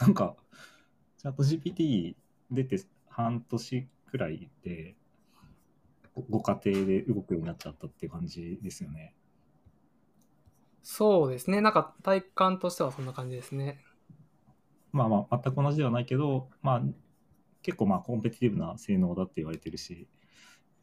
[0.01, 0.35] なんか、
[1.17, 2.15] チャット GPT
[2.51, 4.95] 出て半年くらいで、
[6.15, 9.15] ごご家庭で動くようになっちゃったって感じですよね。
[10.83, 11.61] そうですね。
[11.61, 13.83] なんか体感としてはそんな感じですね。
[14.91, 16.81] まあまあ、全く同じではないけど、まあ、
[17.63, 20.07] 結構まあ、コンペティティブな性能だって言われてるし、い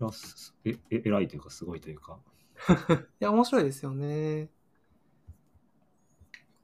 [0.05, 2.19] やすええ偉いというか、すごいというか。
[3.21, 4.51] いや、面白いですよね。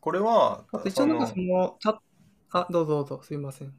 [0.00, 1.98] これはあと一応なんかそそのの、チャッ
[2.52, 3.74] あ、どうぞどうぞ、すいません。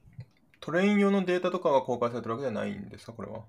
[0.60, 3.46] トレイン用のデータとかが公開されてるわけじゃないんですかこれは？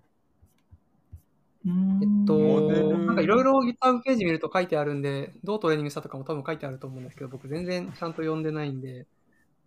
[2.00, 9.07] えっと、ルなんかいろいろ GitHub ページ見ると書いてあるんで、どうトレーニングしたとかも多分書いてあると思うんですけど、僕全然ちゃんと読んでないんで、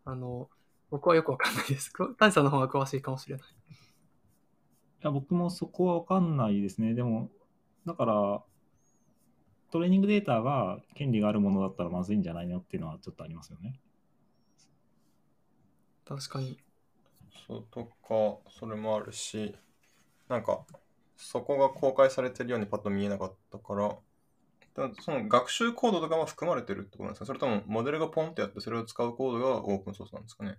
[0.05, 0.49] あの、
[0.89, 1.91] 僕はよくわかんないです。
[1.93, 3.47] く谷さんの方が詳しいかもしれない。
[3.49, 3.53] い
[5.01, 6.93] や、僕もそこはわかんないですね。
[6.93, 7.29] でも、
[7.85, 8.43] だから、
[9.71, 13.79] トレーニングデータが権利があるものだったらまずいんじゃないのっていうのはちょっとありますよね。
[16.05, 16.57] 確かに。
[17.47, 19.55] そうとか、それもあるし、
[20.27, 20.65] なんか、
[21.21, 23.89] そこが公開されてるようにパッと見えなかったから、
[24.75, 27.25] だその学習コードとかも含まれてるってことなんですか？
[27.25, 30.57] それともモデルがポンってやってそれを使うコードがオープンソースなんですかね？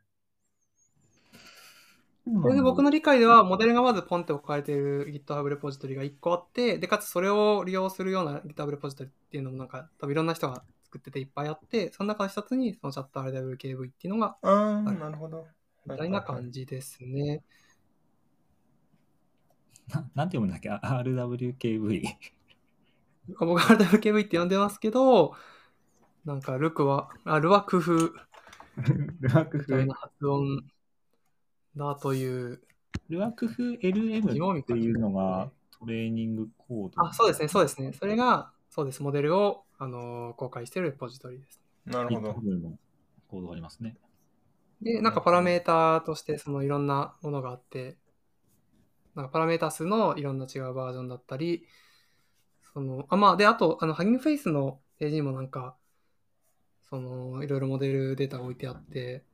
[2.41, 15.47] それで僕の理解では、モデルがまずポンって置かれている GitHub レポジトリが1個あって、で、かつそれを利用するような GitHub レポジトリっていうのもなんか、多分いろんな人が作ってていっぱいあって、その中の一つにそのチャット RWKV っていうのが、ああ、はいなるほど。
[15.87, 17.43] みたいな感じですね。
[19.89, 20.71] な なんて読むんだっけ？
[20.71, 22.05] あ ?RWKV。
[23.39, 25.35] 僕は RWKV って呼んでますけど、
[26.25, 28.15] なんかルクは、あルは工夫ル
[29.35, 30.65] ワクフ みたいな、発音
[31.77, 32.63] だという、
[33.09, 37.07] ルワクフ LM っていうのがトレーニングコード。
[37.07, 37.93] あ、そうですね、そうですね。
[37.93, 41.61] それが、そうです、モデルを、あのー公開しているレポジトリです。
[41.87, 42.35] なるほど。
[43.29, 43.97] コードがありますね。
[44.81, 47.97] で、なんかパラメーターとしてそのいろんなものがあって、
[49.15, 51.67] なんかパラメータ数のいろんな違うバージョンだったり、
[52.73, 55.77] その、あ、まあ、で、あと、あの、ハギングフェイスのページにもなんか、
[56.89, 59.25] その、いろいろモデルデータが置いてあって、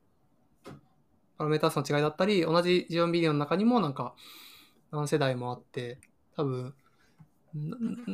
[1.37, 4.13] パラメータ数の違いだったり、同じ14ビデオの中にもなんか、
[4.91, 6.01] 何世代もあって、
[6.35, 6.73] 多分、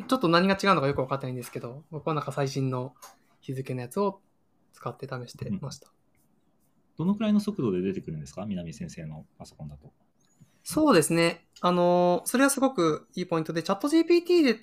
[0.07, 2.93] ちょっと何が違うのかよく分かってないんですけど、僕はなんか最新の
[3.41, 4.21] 日付のやつを
[4.73, 5.91] 使って試してました。
[6.97, 8.45] どのくらいの速度で出てくるんですか？
[8.45, 9.91] 南先生のパソコンだと。
[10.67, 11.45] そうですね。
[11.61, 14.59] あのそれはすごくいいポイントで、チャット GPT で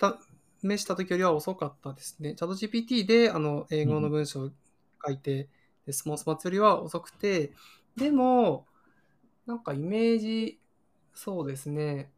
[0.77, 2.35] 試した時よりは遅かったですね。
[2.35, 4.51] チャット GPT であの英語の文章を
[5.07, 5.49] 書いて、
[5.87, 7.53] レスポンス待つよりは遅くて、
[7.97, 8.67] でも、
[9.47, 10.61] なんかイメージ、
[11.15, 12.11] そうですね。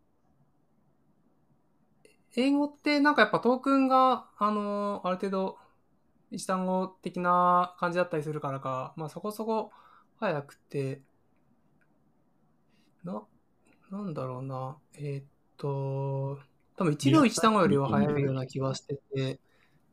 [2.37, 5.59] 英語ってなんかやっぱトークンが、あのある程度
[6.31, 9.73] 一単語的な感じだったりするからか、まあそこそこ
[10.19, 11.03] 早くて、
[13.05, 13.23] な、
[13.95, 14.77] なんだろうな。
[14.95, 15.25] えーっ
[15.57, 16.39] と、
[16.77, 19.41] 多分1秒1単語よりは早いような気がしてて、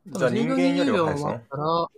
[0.06, 1.88] じゃあ人間よりは早いです10秒20秒ね待ったら、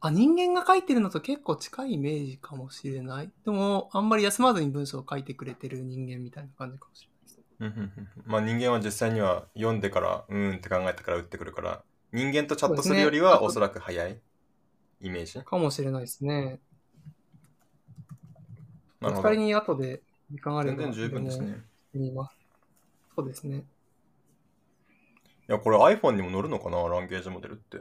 [0.00, 3.32] あ、人間が書いてるのと結構近いイメージかもしれない。
[3.44, 7.40] でも、あんまり休まずに文章を書いてくれてる人間みたいな感じかもしれないです。
[7.60, 14.20] うんうんうんまあ人間は実際には読んでからうーんって考えてから打ってくるから人間とチャットするよりはおそらく早い
[15.00, 16.60] イメージかもしれないですね。
[19.02, 21.64] おなるほど二人に後で時間あれば全然十分ですね。
[21.92, 22.36] 見ます。
[23.16, 23.64] そうですね。
[25.48, 26.86] いやこれ iPhone にも載るのかな？
[26.88, 27.78] ランゲージモデルって。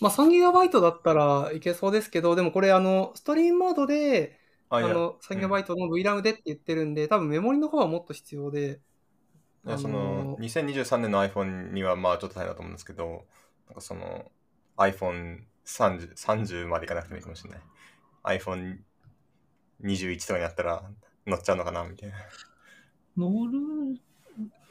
[0.00, 4.38] まあ 3GB だったらいけそうですけど、でもこれあの、ストリームモードで、
[4.78, 8.80] あの、3GB の VRAM でって言ってるんで、多分メモリの方はもっと必要で、
[9.66, 13.26] いやそのあのー2023年の iPhone にはまあちょっと大変だと思うんですけど
[13.66, 14.30] なんかその
[14.76, 17.60] iPhone30 30までいかなくてもいいかもしれない
[19.82, 20.82] iPhone21 とかになったら
[21.26, 22.16] 乗っちゃうのかなみたいな
[23.16, 24.00] 乗る、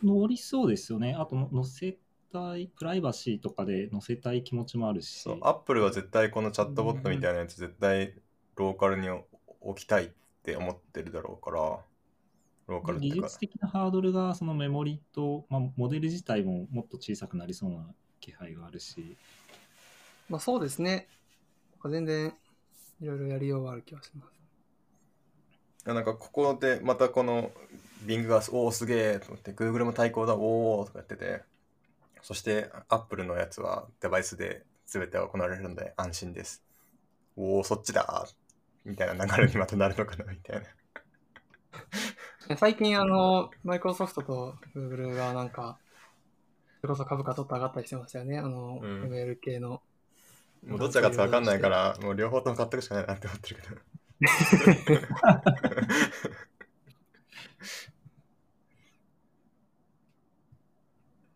[0.04, 1.16] 乗りそうですよね。
[1.18, 1.98] あとの、載せ
[2.32, 5.22] たい、プライバシーとかで載せたい気持ちもあるし。
[5.22, 8.16] そう、アップルは絶対このチャットボットみたいなやつ絶対
[8.56, 9.10] ローカルに
[9.62, 10.10] 置きたいっ
[10.44, 11.80] て思ってるだろうから、
[12.68, 17.86] ローカル技術、的なハードルがそのメモリと、まあ、モデル自体ももっと小さくなりそうな
[18.20, 19.18] 気配があるし、
[20.30, 21.08] まあそうですね。
[21.84, 22.34] 全然
[23.02, 24.41] いろいろやりようがある気がします。
[25.86, 27.52] いやなんかここでまたこの
[28.06, 31.42] Bing がおおすげえと思って Google も対抗だおおとかやってて
[32.22, 36.64] そして Apple のやつはデバイスで全て行われるので安心です
[37.36, 38.28] おおそっちだ
[38.86, 40.66] みたいな流れにまたなるのかなみたいな
[42.58, 45.78] 最近あの、マイクロソフトと Google がなんか、
[46.82, 48.38] それこそ株価ちょっと上がったりしてましたよね。
[48.40, 49.82] あの、うん ML 系の。
[50.66, 53.76] もうどっちが勝つか分かんないからもう両方とも買ってくしかないなって思ってるけど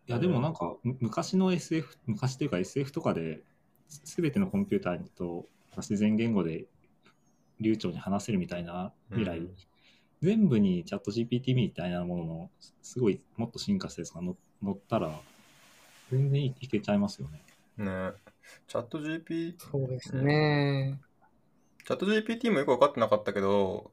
[0.07, 3.41] いや、でもなんか、む昔の SF、昔というか SF とかで、
[3.87, 6.65] すべてのコンピューターと自然言語で
[7.59, 9.55] 流暢に話せるみたいな未来、うん
[10.21, 12.49] 全部にチャット GPT みたいなものの、
[12.81, 15.19] すごいもっと進化したやつが乗乗ったら、
[16.09, 17.43] 全然いけちゃいますよね。
[17.77, 18.11] ね
[18.67, 20.99] チャット GPT そうですね。
[21.85, 23.91] チャット GPT もよく分かってなかったけど、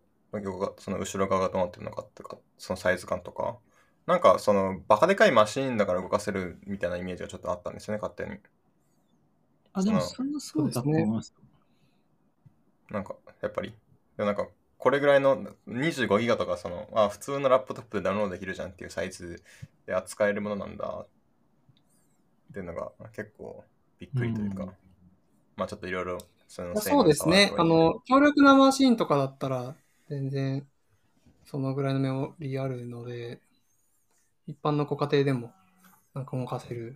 [0.78, 3.58] その後ろ側がどうなってるのかってか、そのサイズ感とか。
[4.06, 8.40] なんかそのバカでかいマシーンだから動かせるみたいなイメージがちょっとあったんですよね、勝手に。
[9.74, 11.34] あ、でもそそれはそうだと思います。
[12.90, 13.70] なんかやっぱり。
[14.16, 19.42] でもなんかこれぐらいの25ギガとかその、あ、普通のラップトップでダウンロードできるじゃんっていうサイズ
[19.86, 21.08] で扱えるものなんだっ
[22.52, 23.64] ていうのが結構
[23.98, 24.70] びっくりというか、うん
[25.56, 26.18] まあちょっといろいろ
[26.52, 27.50] そのそうですね。
[27.56, 29.74] あの、強力なマシンとかだったら、
[30.10, 30.68] 全然、
[31.46, 33.40] そのぐらいのメモリあるので、
[34.46, 35.54] 一般のご家庭でも、
[36.12, 36.94] なんか動かせる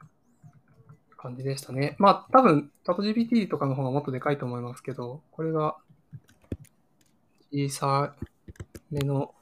[1.16, 1.96] 感じでしたね。
[1.98, 5.78] まあ、多分、チャット GPT とかの方がもっとでかいと思いますけど、これが、
[7.50, 8.14] 小さ
[8.90, 9.34] めの、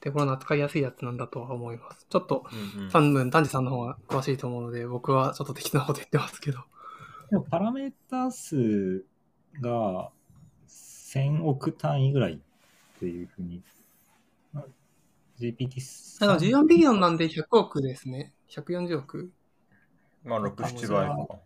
[0.00, 2.08] 手頃な扱いやすいやつなんだとは思います。
[2.10, 2.44] ちょっと、
[2.76, 6.58] うんうん多分、丹治さんの方が詳しいと思うので、僕はちょっと適当なこと言ってますけど。
[7.30, 9.06] でもパラメータ数
[9.60, 10.10] が
[10.68, 12.38] 1000億単位ぐらいっ
[12.98, 13.62] ていうふうに、
[14.52, 14.64] まあ
[15.40, 18.32] GPT あの14ビリオンなんで100億ですね。
[18.50, 19.32] 140億。
[20.24, 21.38] まあ6、7倍とか。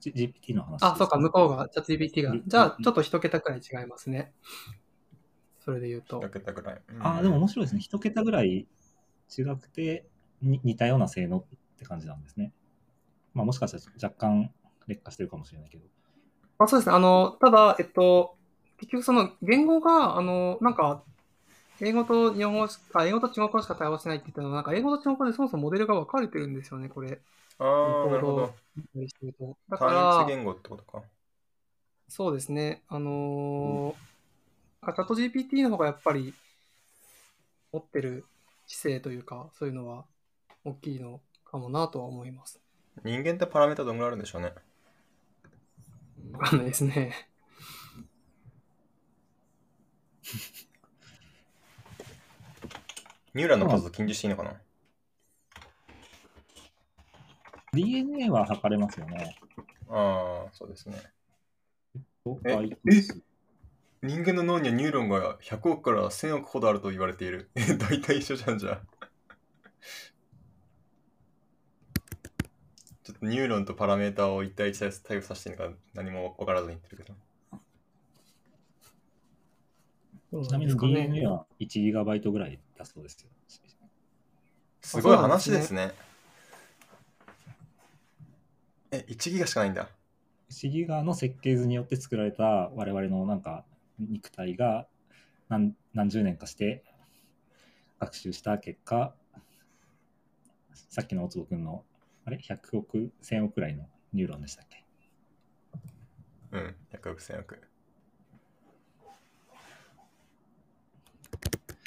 [0.00, 2.42] GPT の話あ、そうか、向こうが、チャット GPT がうん。
[2.46, 4.32] じゃあ、ちょっと一桁くらい違いますね。
[5.64, 6.28] それで言うと1。
[6.28, 6.82] 桁ぐらい。
[6.88, 7.80] うんあ、でも面白いですね。
[7.80, 8.66] 一桁ぐらい
[9.30, 10.06] 違くて、
[10.42, 11.44] に似たような性能っ
[11.78, 12.52] て感じなんですね。
[13.32, 14.50] まあもしかしたら若干
[14.86, 15.84] 劣化してるかもしれないけど。
[16.58, 16.94] あそうですね。
[16.94, 18.36] あの、ただ、えっと、
[18.78, 21.04] 結局その言語が、あの、なんか、
[21.80, 27.22] 英語と日本語しか、英語と中国語しか対応してないって言ったのは、なんか英語と中国語でそもそもモデルが分かれてるんですよね、これ。
[27.58, 28.54] ああ、なるほど。
[29.68, 31.02] だから、言語ってことか。
[32.08, 32.82] そうですね。
[32.88, 34.04] あのー
[34.86, 36.34] チャット GPT の方がやっぱり
[37.72, 38.24] 持ってる
[38.66, 40.06] 知性というか、そういうのは
[40.64, 42.60] 大きいのかもなとは思います。
[43.04, 44.52] 人間ってパラメータどんぐらいあるんでしょうね。
[46.32, 47.28] わかんないですね。
[53.34, 54.60] ニューロンの数を近似していいのかな
[57.72, 59.36] ？DNA は測れますよね。
[59.88, 61.02] ああ、そうですね。
[62.44, 62.70] え
[64.02, 67.50] 人間の脳にはニューロンが100億から1000億ほどあると言われている。
[67.54, 69.08] え、大体一緒じゃんじゃあ。
[73.04, 77.14] ちょっとニューロンとパラメータを一対一で対応させていいのか何も分からずに言ってるけど。
[80.42, 83.28] ちなんみに DNA は 1GB ぐらいだそうですよ。
[84.80, 85.92] すごい話ですね。
[88.90, 89.88] え、1ギガしかないんだ。
[90.48, 93.64] シギュガーの設計図によって作られた我々のなんか
[93.98, 94.86] 肉体が
[95.48, 96.84] 何何十年かして
[98.00, 99.14] 学習した結果、
[100.90, 101.84] さっきの大坪君の、
[102.24, 104.84] あれ ?100 億、1000億くらいのニューロンでしたっけ？
[106.52, 107.60] うん、100億、1000億。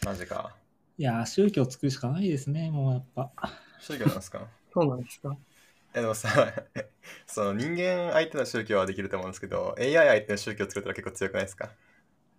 [0.05, 0.55] マジか。
[0.97, 3.31] いやー、宗教作るしかないですね、もうやっぱ。
[3.79, 4.47] 宗教なんですか？
[4.73, 5.37] そうなんですか
[5.93, 6.29] えでもさ、
[7.25, 11.69] その人間相手の宗教はできると思うんですけど、AI 相手の宗教作ったら結構強くないですか？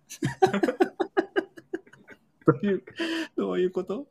[2.53, 2.83] どういう、
[3.37, 4.07] どういうこと？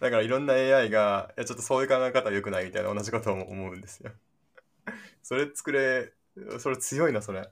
[0.00, 4.12] だからいろんな AI が、いやちょっとそういう考え方は良くないみたいな同じことを思うんですよ。
[5.22, 6.12] それ作れ、
[6.58, 7.50] それ強いな、それ。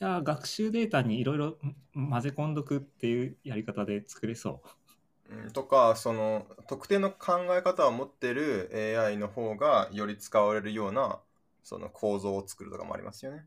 [0.00, 1.58] いやー、学習データにいろいろ
[1.94, 4.62] 混ぜ込んどくっていうやり方で作れそ
[5.30, 5.34] う。
[5.44, 11.20] うんとか、その特定の考え方を持ってる AI の方がより使われるような
[11.62, 13.46] その構造を作るとかもありますよね。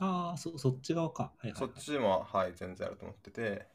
[0.00, 1.32] ああ、そそっち側か。
[1.38, 3.68] はいはい、そっちも、はい、全然あると思ってて、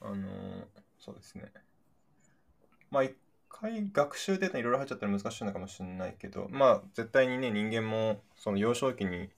[0.00, 0.66] あのー
[0.98, 1.52] そうですね。
[2.90, 3.16] まあ、一
[3.48, 9.30] 回学習データにいろいろ入っちゃったら難しいのかもしれないけど、まあ、絶対にね、人間もその幼少期に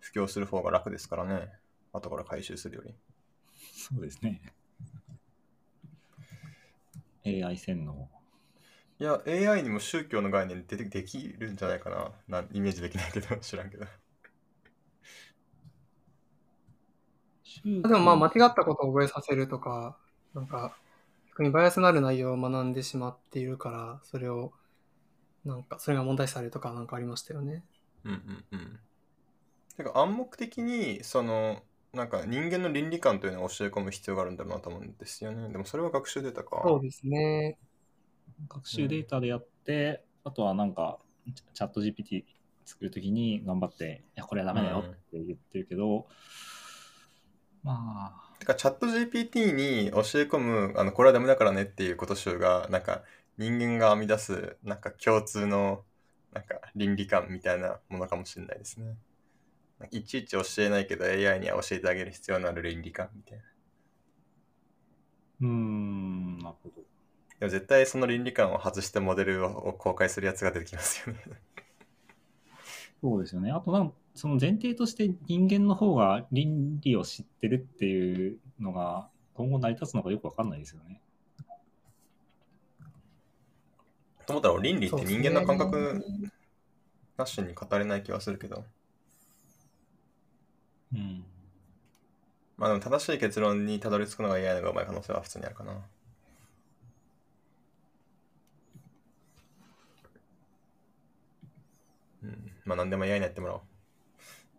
[0.00, 1.50] 布教する方が楽ですからね。
[1.92, 2.94] 後から回収するより。
[3.72, 4.40] そうですね。
[7.24, 8.08] AI 洗脳。
[9.00, 12.12] いや、AI にも宗教の概念出てできるんじゃないかな。
[12.28, 13.86] なんイメージできないけど、知らんけど。
[17.64, 19.96] でもまあ間違ったことを覚えさせるとか、
[20.34, 20.76] なんか、
[21.30, 24.52] 逆にバイアスのある内容を学んでしまっているから、それを、
[25.44, 27.64] なんか、それが問題視されるとかなんかありましたよね。
[28.04, 28.80] うんうんうん。
[29.76, 35.48] てか暗黙的にそのなんか人間の倫理観というのを教え込む必要があるんだろうなと思うんですよね。
[35.48, 36.60] でもそれは学習データか。
[36.64, 37.58] そうですね。
[38.48, 40.98] 学習データでやって、あとはなんか、
[41.34, 42.24] チチャット GPT
[42.64, 46.06] 作るときに頑張って、いや、これはダメだよって言ってるけど、
[47.62, 53.04] まあ、てかチャット GPT に教え込むあのこれはダメだからねっていうこと集がなんか
[53.38, 55.84] 人間が編み出すなんか共通の
[56.32, 58.96] なんか倫理観みたいなものかもしれないですね。
[59.90, 63.44] いちいち教えないけど AI には教えてあげる必要のある倫理観みたいな。
[65.40, 66.82] うーん、なるほど。
[67.40, 71.20] でも絶対その倫理観を外してモデルを公開するやつが出てきますよね。
[73.02, 73.50] そうですよね。
[73.50, 81.00] あとなん、その前提として人間の方が倫理を知ってるっていうのが今後成り立つのかよくわかんないですよね。
[84.26, 86.04] と思ったら倫理って人間の感覚
[87.16, 88.62] なしに語れない気はするけど。
[90.92, 91.24] うん。
[92.58, 95.72] まあでも正しい結論にたどり着くのが AI の方がうまい可能性は普通にあるかな。
[102.22, 102.52] うん。
[102.66, 103.69] まあ何でも AI にやってもらおう。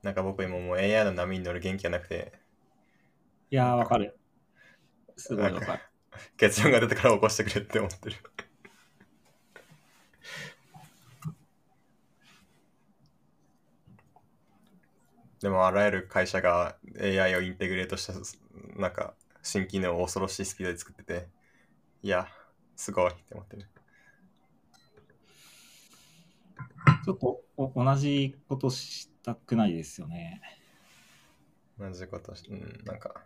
[0.03, 2.33] なんか僕今もう AI の波に乗る元気がなくて、
[3.51, 4.17] いやー、わかる。
[5.15, 5.81] すごいわかる。
[6.37, 8.15] 結論が出てから起こしてくれって思ってる。
[15.41, 18.13] でもあらゆる会社が AI をインテグレートした
[18.79, 21.27] なんか新機能を恐ろしいスピードで作ってて
[22.03, 22.27] いや
[22.75, 23.67] すごいって思ってる
[27.03, 30.41] ちょっとお同じことしたくないですよね。
[31.79, 33.23] 同じことしうんなんか、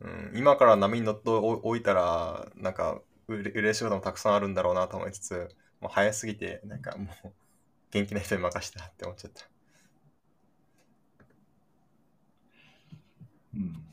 [0.00, 5.48] うん、今から波に乗っておいたらなんかうれ嬉しいこともたくさんあるんだろうなと思いつつ
[5.80, 7.32] もう早すぎてなんかもう
[7.90, 9.48] 元気な人に任せたって思っちゃった
[13.54, 13.84] うん。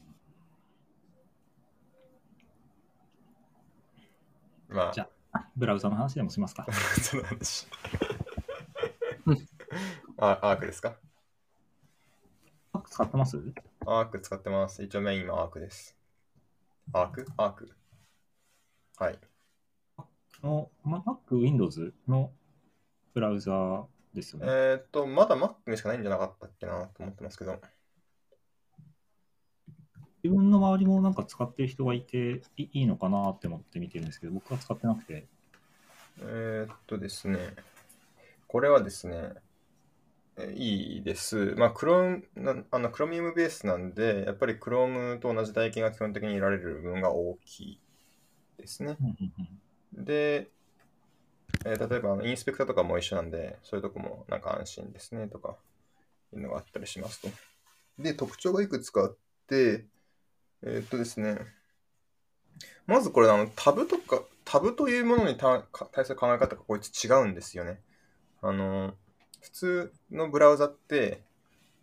[4.69, 5.09] まあじゃ
[5.55, 6.65] ブラウザの話でもしますか。
[7.01, 7.67] その話
[10.21, 10.97] あアークですか？
[12.89, 13.41] 使ってます？
[13.85, 14.83] アーク使ってます。
[14.83, 15.95] 一応メインはアークです。
[16.91, 17.25] アーク？
[17.37, 17.71] アーク
[18.97, 19.19] はい。
[20.43, 22.31] の、ま Mac、Windows の
[23.13, 24.51] ブラウザですよえね。
[24.51, 27.57] ーっと、まだ Mac にしかないんじゃなかったっけなと思ってますけど。
[30.21, 35.25] 自分の周りもなんか使ってる人がいていいいのかなって思って見てるんですけど、僕は使ってなくて。
[36.21, 37.55] えーっとですね。
[38.49, 39.39] これはですね、え
[40.55, 41.55] いいです。
[41.57, 47.81] まあ、Chrome、なあの Chromium ベースなんで、やっぱり Chrome と同じ代金が基本的に得られる部分が大きい
[48.57, 48.97] ですね。
[49.93, 50.49] で、
[51.65, 55.57] えー例えばあのインスペクターとかも一緒なんで、そういうとこもなんか安心ですねとか
[56.33, 57.29] いうのがあったりしますと。
[57.97, 59.17] で、特徴がいくつかあっ
[59.47, 59.85] て、
[60.61, 61.39] えーっとですね、
[62.85, 65.63] まずこれあのタブとか、タブというものに対
[66.05, 67.81] する考え方がこいつ違うんですよね。
[68.41, 68.93] あの、
[69.41, 71.21] 普通のブラウザって、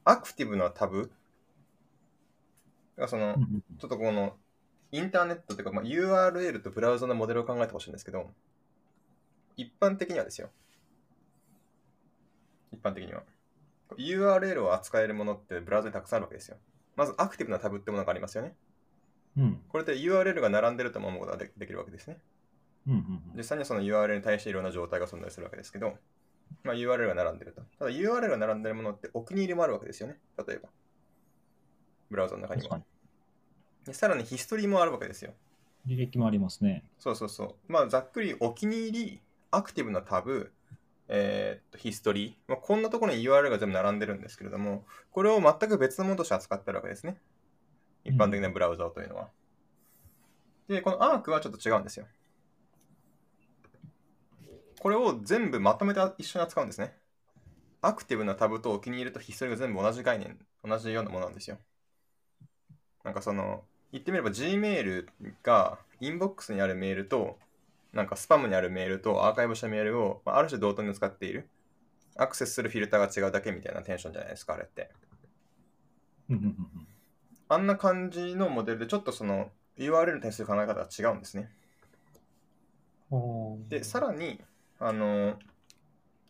[0.05, 1.11] アクティブなタブ
[2.97, 4.37] がその、うんうんちょっとこの、
[4.93, 8.31] インターネットというか、まあ、URL とブラウザのモデルを考えてほしいんですけど、
[9.57, 10.51] 一般的にはですよ。
[12.73, 13.23] 一般的には。
[13.97, 16.57] URL を扱えるものってブラウザにたくさんあるわけですよ。
[16.95, 18.55] まず、アクティブなタブってものがありますよね。
[19.37, 22.19] うんこれで URL が並んでると思うことがでできるわけですね。
[22.89, 25.99] うんうん実際にはその URL に対していろんな状態が存在するわけですけど、
[26.65, 27.63] まあ、URL が並んでると。
[27.79, 30.19] ただ URL が並んでるものってお気に入りもあるわけですよね。
[30.47, 30.69] 例えば。
[32.11, 32.81] ブラウザの中には。
[33.85, 35.33] でさらにヒストリーもあるわけですよ。
[35.87, 36.83] 履歴もありますね。
[36.99, 37.73] そうそうそう。
[37.73, 39.21] まあ、ざっくりお気に入り、
[39.53, 40.53] アクティブなタブ、
[41.09, 47.17] えーっと、ヒストリー、まあ、こんなところに URL が全部並んでるんですけれども、これを全く別のものとして扱ってるわけですね。
[48.05, 49.29] 一般的なブラウザーというのは。
[50.69, 52.07] で、このアークはちょっと違うんですよ。
[54.87, 56.95] これを全部まとめて一緒に扱うんですね。
[57.83, 61.59] アクティブなタブとお気に入りとヒストリーが全部同じ概念、同じようなものなんですよ。
[63.03, 65.07] なんかその、言ってみれば Gmail
[65.43, 67.37] がインボックスにあるメールと、
[67.93, 71.49] なんかスパムにあるメールとアーカイブしたメールを、まあ、ある種同等に使っている。
[72.15, 74.93] アクセスするフィルターが違うだけみたいなテンションじゃないですか、あれって。
[77.49, 81.51] あんな感じのモデルでちょっとその URL に対する考え方が違うんですね。
[83.11, 84.41] うんで、さらに、
[84.79, 85.39] あの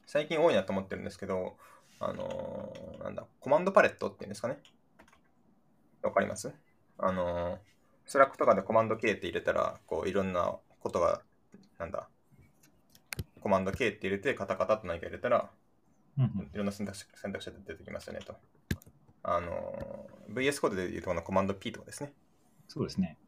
[0.07, 1.57] 最近多いなと思ってるんですけど、
[1.99, 2.73] あの
[3.03, 4.59] なんだ、コマンドパレットっていうんですかね。
[6.03, 6.53] わかります？
[6.99, 7.59] あの
[8.05, 11.23] Slack とかでコマンド K って入れたら、こういろんなことが、
[11.79, 12.09] なんだ、
[13.41, 15.51] コマンド K って入れて、カタカタと何か入れたら、
[16.17, 18.37] いろんな選択肢選択肢が出てきますよねと。
[19.25, 22.13] あの VS コードで言うとこのコマンド P とかですね。
[22.69, 23.19] そうですね。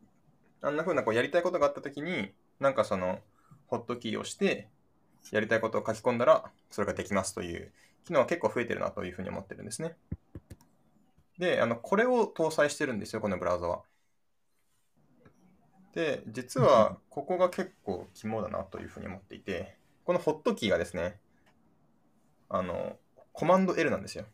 [0.62, 3.18] あんな風なこうやりたいことがあったときに、なんかその、
[3.66, 4.68] ホットキーをして、
[5.30, 7.72] やりたいことを書き込んだら、それができますという
[8.04, 9.96] 機能が結構増えてるなというふうに思ってるんですね。
[11.38, 13.82] で、あの、これを搭載してるんですよ、このブラウザは。
[15.94, 21.18] で、実は、ここが結構肝だなというふうに思っていて、このホットキーがですね、
[22.48, 22.96] あの、
[23.32, 24.24] コマンド L なんですよ。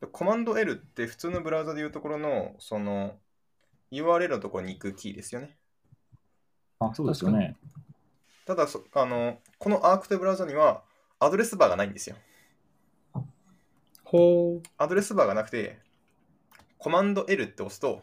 [0.00, 3.16] でコマンド L って普通のブラウザでいうところの、その、
[3.90, 5.56] URL のところに行くキーですよね。
[6.80, 7.56] あ、そうですよね。
[8.46, 10.82] ただそあの、この Arc というブラウザには
[11.18, 12.16] アドレスバーがないんですよ。
[14.04, 14.68] ほう。
[14.78, 15.78] アドレスバーがなくて、
[16.78, 18.02] コマンド L って押すと、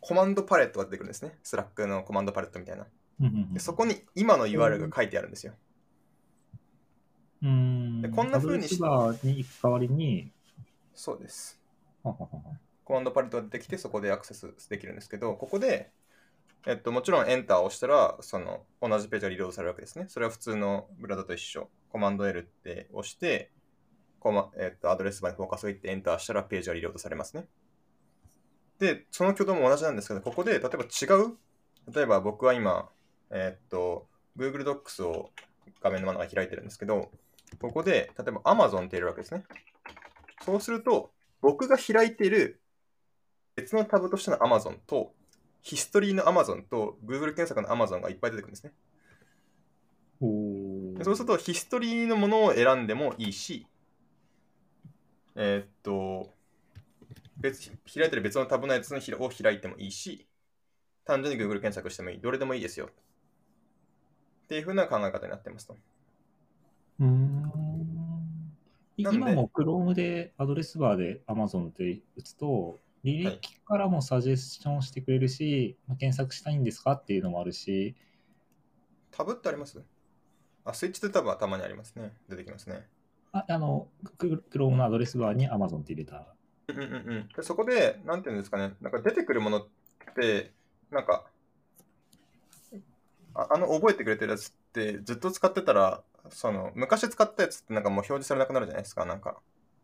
[0.00, 1.38] コマンドパレットが出てくるんですね。
[1.42, 2.86] Slack のコマンドパレットみたいな。
[3.52, 5.52] でそこに今の URL が書いてあるんですよ。
[7.42, 10.32] うんでこんな風にしアドレスバーに行く代わりに、
[10.94, 11.60] そうです。
[12.02, 15.90] ははははコマンドパレットが出てきて、そこでアクセスできるんですけど、ここで、
[16.66, 20.06] えっと、もちろんエンターを押したら、その同じページがリロードされるわけですね。
[20.08, 21.68] それは普通のブラウザと一緒。
[21.90, 23.52] コマンド L って押して、
[24.18, 27.46] コマえっと、アドレスバーにフォーカスをいってエンターしたらページがリロードされますね。
[28.78, 31.36] で、その挙動も同じなんですけど、ここで例えば違う、
[31.92, 32.88] 例えば僕は今、
[33.30, 35.30] えっと、Google Docs を
[35.80, 37.10] 画面の真ん中開いてるんですけど、
[37.60, 39.44] ここで、例えば Amazon って入れるわけですね。
[40.44, 42.60] そうすると、僕が開いている
[43.54, 45.12] 別のタブとしての Amazon と、
[45.64, 48.72] ヒストリーの Amazon と Google 検索の Amazon がいっぱい出てくるんですね。
[51.02, 53.66] そうすると、ヒストリーのものを選んでもいいし、
[55.34, 56.30] えーっと、
[57.38, 60.26] 別、開いてる別のタブのやつを開いてもいいし、
[61.06, 62.20] 単純に Google 検索してもいい。
[62.20, 62.90] どれでもいいですよ。
[64.44, 65.76] っていう風な考え方になってますと。
[67.00, 67.74] うーん
[68.98, 77.94] 今も Chrome でアドレスバーで Amazon って打つと、履歴からもサジェスションしてくれるし、まあ検索したいんですかっていうのもあるし、
[79.10, 79.82] タブってあります？
[80.64, 82.12] あ、スイッチとタブはたまにありますね。
[82.28, 82.86] 出てきますね。
[83.32, 83.88] ああの、
[84.18, 86.26] Google Chrome のアドレスバーに Amazon って入れた。
[86.68, 89.66] うんうんうんでそこで、なんていうんですかね、なんか出てくるものっ
[90.16, 90.52] て、
[90.90, 91.26] なんか、
[93.34, 99.36] ああの覚えてくれてるやつってずっと使ってたら、その昔使ったやつってなんかもう表示されなくなるじゃないですか、なんか。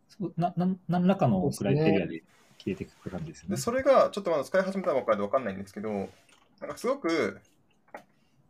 [0.09, 2.25] そうなな何らかのそうですねクライテリアで
[2.63, 3.57] 消えていく感じですよね。
[3.57, 7.41] で、それがちょっとまだ使い始めたばっかりでわかんないんですけど、なんかすごく、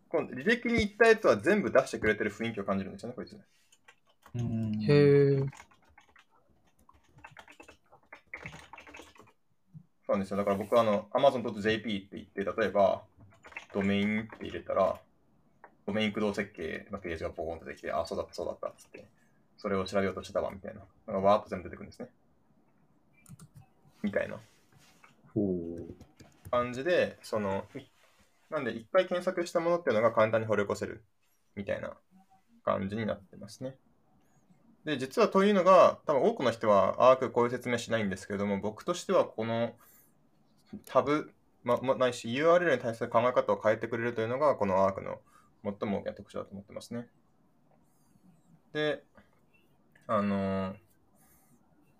[0.08, 3.38] この履歴に行ったやつは全部出してくれてる雰囲気を感じるんですよね、こいつ。
[4.34, 5.70] うんへえ。
[10.06, 10.36] そうなんですよ。
[10.38, 13.04] だから僕はあの Amazon.jp って言って、例えば、
[13.72, 15.00] ドメインって入れたら、
[15.86, 19.06] ドメイン駆動設計のページがボーンと出てきて、あ、そうだった、そうだったっつって、
[19.56, 20.80] それを調べようとしてたわ、みたいな。
[21.06, 22.08] なんかわーっと全部出てくるんですね。
[24.03, 24.38] みたいな
[26.51, 27.80] 感じで、その、い
[28.51, 31.05] なんで、一回検索したものっていうのが簡単に掘り起こせる、
[31.55, 31.96] みたいな
[32.64, 33.76] 感じになってますね。
[34.84, 39.74] で、実はというのが、多分多くの人はアークこういう説明しないんですけれども、僕としてはこの
[40.86, 41.32] タブ、
[41.62, 45.20] ま、ま、ないし URL に対する考え方を変えてくれるというのが、このアークの
[45.62, 47.09] 最も大きな特徴だと思ってますね。
[48.72, 49.05] で、
[50.07, 50.89] あのー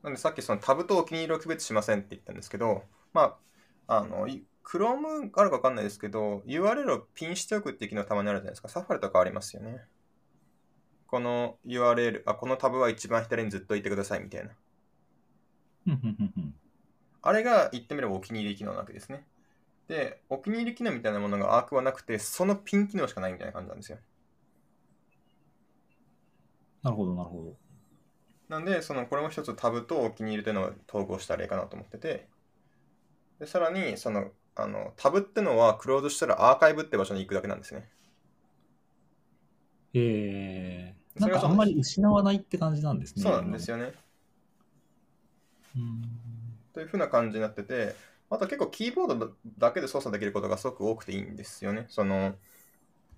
[0.03, 3.37] なんでさっきそのタブとお気に入りを区別しませんって言ったんですけど、ま
[3.87, 8.69] あ、あの、い Chrome あるかわかんないですけど、URL をピンしておくっていう機能たまにあるじゃないですか。
[8.69, 9.81] サファリとかありますよね。
[11.07, 14.51] この URL、あ、このタブは一番左にずっといてくださいみたいな。
[17.23, 19.27] あれが言ってみればお気に入り機能なわけですね。
[19.89, 23.99] で、お気に入り機能みたいなものがアークはなくて、そのピン機能しかないみたいな感じなんですよ。
[26.83, 27.70] なるほど、なるほど。
[28.51, 32.27] なんで、そのこれも一つタブとお気に入りというのを統合したらいいかなと思ってて、
[33.39, 37.89] でさらに、その、あの、タブってのはクローズしたらアーカイブって場所に行くだけなんですね。
[39.95, 43.23] えー、なんかあんまり失わないって感じなんですね。
[43.23, 43.93] そうなんですよね。
[45.77, 46.03] うん。
[46.75, 47.95] というふうな感じになってて、
[48.31, 51.87] あと結構キーボードだけで操作できることがすごく多くていいんですよね。
[51.89, 52.35] その、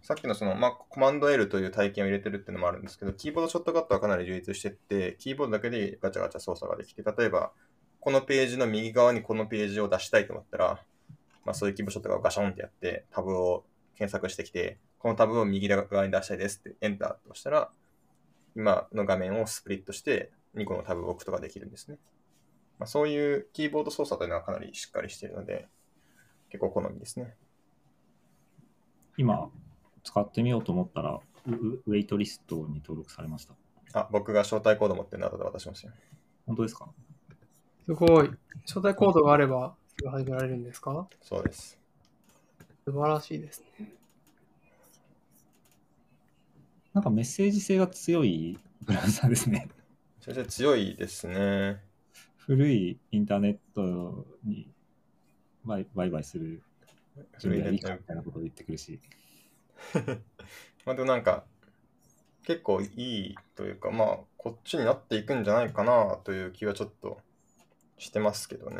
[0.03, 7.53] さっきのその、まあ、コマンド L という体験を入れてるっていうのもあるんですけど、キーボードショットカットはかなり充実してって、キーボードだけでガチャガチャ操作ができて、例えば、
[8.01, 10.81] このページの右側にこのページを出したいと思ったら、
[11.45, 17.71] まあ、そういうキーボードショットがガシャンってやって、タブを検索してきて、このタブを右側に出したいですってエンターとしたら、
[18.57, 21.99] 今の画面をスプリットして2個のタブを置くことができるんですね。
[22.79, 25.69] まあ、そういうキーボード操作というのはかなりしっかりしているので、
[26.51, 27.37] 結構好みですね。
[29.17, 29.51] 今、
[30.05, 33.55] 使ってみようと思ったら、ウウウェイトリストに登録されました。
[33.95, 35.93] あ、僕が招待コード持ってるの後で渡しますよ。
[36.47, 36.89] 本当ですか？
[37.85, 38.31] すごい。
[38.67, 41.09] 招待コードがあれば、すぐ始められるんですか？
[41.21, 41.79] そうです。
[42.85, 43.93] 素晴らしいですね。
[46.95, 49.69] なんかメッセージ性が強いブラウザですね。
[50.21, 51.81] 先生強いですね。
[52.39, 54.69] 古いインターネットに
[55.65, 56.63] バイバイバイする
[57.39, 59.01] 準備はいいかみたいなことを言ってくるし。
[60.85, 61.45] まあでもなんか、
[62.45, 67.21] 結構いいというか、まあ、こっちになっていくんじゃないかなという気はちょっと
[67.99, 68.79] してますけどね。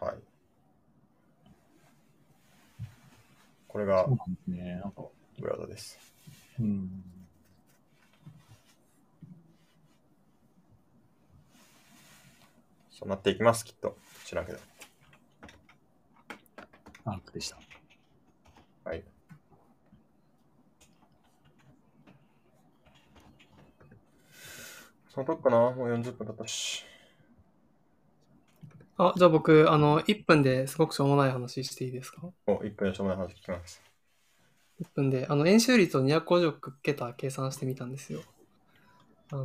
[0.00, 0.18] はい。
[3.68, 4.80] これがそうなんですね。
[4.82, 5.02] なんか、
[5.38, 5.98] ブラウザです。
[6.58, 7.02] うん。
[12.90, 13.96] そうなっていきます、きっと。
[14.24, 14.58] 知らんけど。
[17.10, 17.58] アークでした。
[18.84, 19.04] はい。
[25.08, 25.70] そのとこかな？
[25.72, 26.84] もう40分経ったし。
[29.00, 32.20] あ、じゃあ僕、あの、1分ですごくしょうもない話していいですか？
[32.46, 33.80] お、1分でしょうもない話聞きます。
[34.80, 38.22] 1分で、あの、円周率を250億桁計算してみたんですよ。
[39.30, 39.44] あの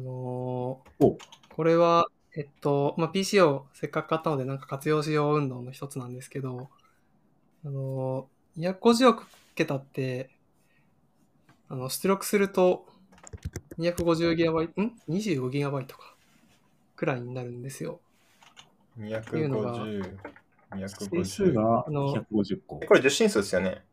[0.99, 1.17] ーお
[1.49, 6.69] これは、えっと、まあ、PC をせっかく買ったので、なんか活用しよう運動の一つなんですけど、
[7.65, 10.29] あのー250億桁って、
[11.69, 12.85] あの、出力すると、
[13.79, 16.15] 250ギガバイト、ん ?25 ギガバイトか。
[16.95, 17.99] くらいになるんですよ。
[18.99, 19.85] いうのが
[20.75, 21.53] 250、整数250。
[21.53, 22.85] があの150個え。
[22.85, 23.83] これ10進数ですよね。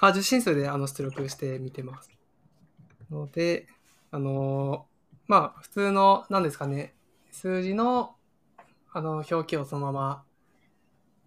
[0.00, 2.10] あ、受信数であの出力してみてます。
[3.10, 3.66] ので、
[4.10, 4.96] あのー
[5.28, 6.94] まあ、普通の、なんですかね、
[7.32, 8.14] 数字の、
[8.92, 10.24] あの、表記をそのまま、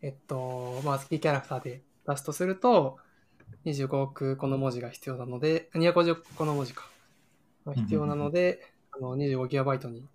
[0.01, 2.97] えっと、まあ、スキーキャラクターで出すとすると、
[3.65, 6.89] 25億個の文字が必要なので、250個の文字か。
[7.65, 10.07] が必要なので、あの、25GB に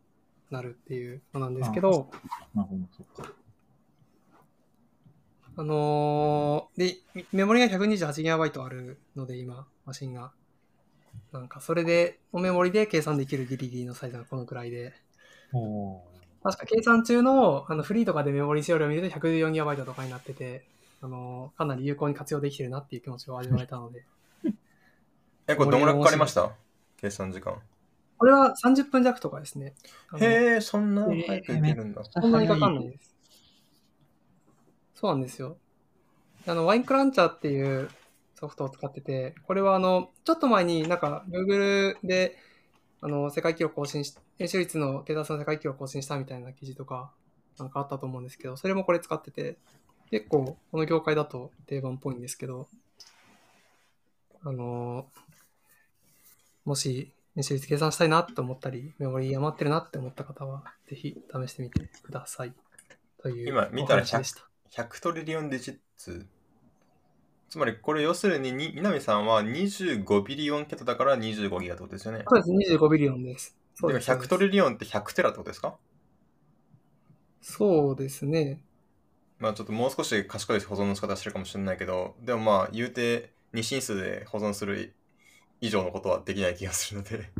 [0.51, 2.11] なるっていうのなんですけど。
[5.57, 10.33] あのーで、メモリが 128GB あるので、今、マシンが。
[11.31, 14.95] なんか、それで、おメモリで計算できるギリギリのサイズがこのくらいで、
[15.53, 16.14] おー
[16.45, 20.65] 確か計算中のあのフリーとかでメモリ使用量を見ると 114GB とかになってて、
[21.03, 24.07] あのーかなり有効に活用できてるなっていう気持ちを味わえたので、
[25.49, 26.53] え、これどんぐらいかかりました？
[26.97, 27.61] 計算時間。
[28.19, 29.75] これは30分弱とかですね。
[30.21, 32.03] へえ、そんな早くいけるんだ。
[32.05, 33.15] そんなにかかんないです。
[34.95, 35.57] そうなんですよ。
[36.47, 37.91] あの、ワインクランチャーっていう
[38.35, 42.39] ソフトを使ってて、これはあの、ちょっと前になんか Google で、
[43.03, 47.13] あの、世界記録更新し、演習率のデータ数の世界記録更新したみたいな記事とか、
[47.59, 49.57] なんかあったと思うんですけど、それもこれ使ってて、
[50.11, 52.69] 結構この業界だと定番っぽいんですけど、
[54.43, 55.07] あの、
[56.65, 62.53] もし、演習率計算したいなと思ったり、メモリ余ってるなって思った方は、ぜひ試してみてください。
[63.23, 64.47] という今見たらお話でした。
[64.71, 66.27] 100トリリオンデジッツ
[67.49, 72.25] つまりこれ要するにに南さんは25ビリオン桁だから25ギガってことですよね。
[72.29, 73.57] そうです、25ビリオンです。
[73.75, 75.77] そうです100トリリオンって100テラってことですか？
[77.41, 78.61] そうですね。
[79.39, 84.95] まあちょっともう少し賢い保存の仕方してるかもしれないけど、でもまあ言うて2進数で保存する
[85.61, 87.31] 以上のことはできない気がするので。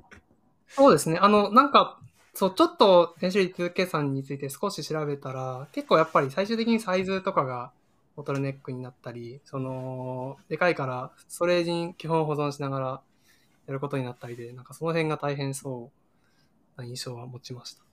[0.69, 1.19] そうですね。
[1.21, 2.01] あの、なんか、
[2.35, 7.73] そう、ちょっと編集率計算について少し調べたら、結構やっぱり最終的にサイズとかが
[8.17, 13.03] ボトルネックになったり、その、でかいからストレージに基本保存しながら
[13.67, 16.04] やることになったりで、なんかその辺が大変そう
[16.77, 17.85] な印象は持ちました。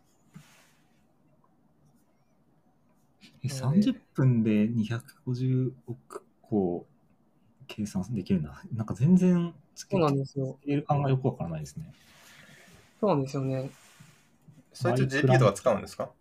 [3.44, 6.86] えなので30分で250億個
[7.68, 8.62] 計算できるんだ。
[8.76, 10.58] なんか全然スケそうなんですよ。
[10.62, 11.92] スケール感がよくわからないですね。
[13.00, 13.70] そうなんですよね。
[14.74, 16.12] それって GPU とか使うんですか？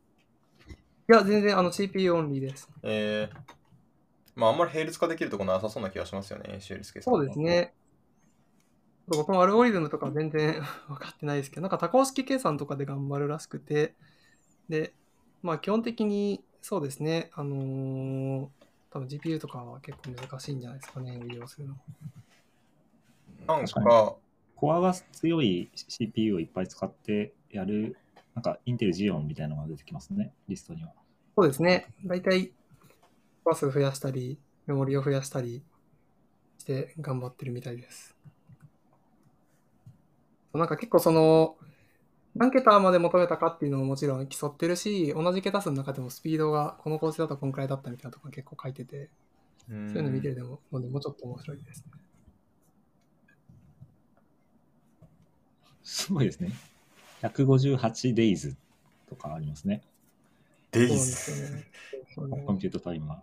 [1.08, 2.68] いや、全然あの CPU オンリーです。
[2.82, 3.38] えー、
[4.36, 7.12] まああんまり並列化できるとこなさそうな気がしますよね、シェルス計算。
[7.14, 7.38] そうです。
[7.38, 7.74] ね。
[9.16, 13.94] 僕もアルゴリズムとか全然 分かってないですけど、なんか多項式計算とかで頑張るらしくて、
[14.68, 14.94] で、
[15.42, 18.48] まあ基本的にそうですね、あのー
[18.92, 21.76] 多分 GPU とかは結構難しいんじゃないですかね、利用するの。
[23.46, 24.16] なん確か、
[24.56, 27.96] コアが強い CPU をいっぱい使ってやる、
[28.34, 30.92] なんかインテルジオンみたいなのが出てきますね、リストには。
[31.36, 32.52] そうですね、大体
[33.44, 35.62] バス増やしたり、メモリを増やしたり
[36.58, 38.16] して頑張ってるみたいです。
[40.54, 41.56] なんか結構その、
[42.34, 49.10] 何桁まで求めたかっていうのももちろん競ってるし、同じ桁数の中でもスピードがこの構成だとこんくらいだったみたいなところ結構書いてて、
[49.68, 51.92] そういそうの見てるでものでもうちょっと面白いですね。
[55.82, 56.52] すごいですね。
[57.22, 58.54] 158 days
[59.08, 59.82] とかありますね。
[60.70, 61.32] days。
[62.16, 62.42] よね。
[62.46, 63.18] Compute time。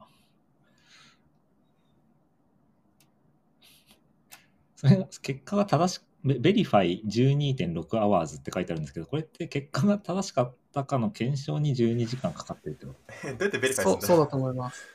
[4.76, 14.86] それ結果が正しく、ベ verify 12.6 hours って書いてあるんですけど、これって結果が正しかったかの検証に12時間かかってるってこ どうやって verify するんだそうそうだと思います。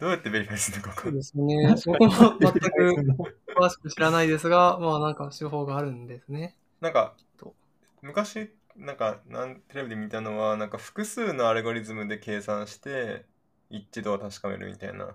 [0.00, 1.00] どうやって verify するのか。
[1.00, 1.74] そうですね。
[1.86, 6.56] 僕も全く詳しく知らないですが、まあなんか手法があるんですね。
[6.80, 7.54] なんかと、
[8.02, 13.26] 昔、なんかなん、テレビで見たのは、なんか複数のアルゴリズムで計算して、
[13.68, 15.14] 一致度を確かめるみたいな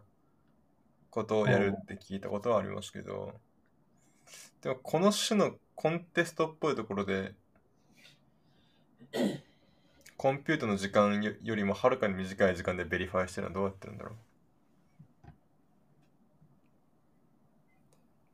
[1.10, 3.34] ことをやるって聞いたことはありますけど、
[4.62, 7.34] でもこの種のコンテストっぽいところで、
[10.18, 14.16] コンピュータの時間よよりもはるかに短い時間で verify してるのはどうやってるんだろう？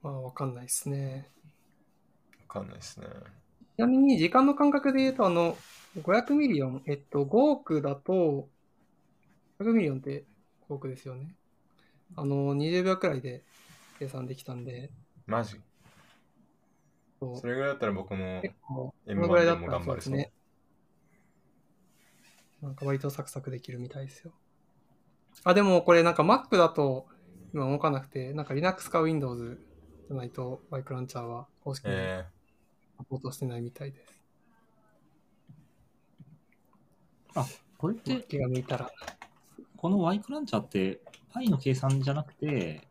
[0.03, 1.27] まあわかんないですね。
[2.47, 3.07] わかんないですね。
[3.77, 5.57] ちなみに時間の感覚で言うと、あの、
[6.01, 8.47] 500 million、えっと、5億だと、
[9.59, 10.25] 500 million って
[10.69, 11.35] 5億ですよね。
[12.15, 13.43] あの、20秒くらいで
[13.99, 14.91] 計算できたんで、
[15.25, 15.59] マジ？
[17.35, 20.13] それぐらいだったら僕も結構、こ M1 のぐらいだでったらも頑張れそう。
[20.15, 20.31] ね。
[22.61, 24.31] なんか割とサクサクできるみたいですよ。
[25.43, 27.07] あ、でもこれなんか Mac だと
[27.53, 29.59] 今動かなくて、なんか Linux か Windows
[30.07, 32.25] じゃないとバイクランチャーは公式にえ
[32.97, 34.21] サポートしてないみたいです。
[37.77, 38.91] これって、気が向いたら。
[39.77, 41.01] この Y クランチャーって、
[41.33, 42.87] パイの計算じゃなくて、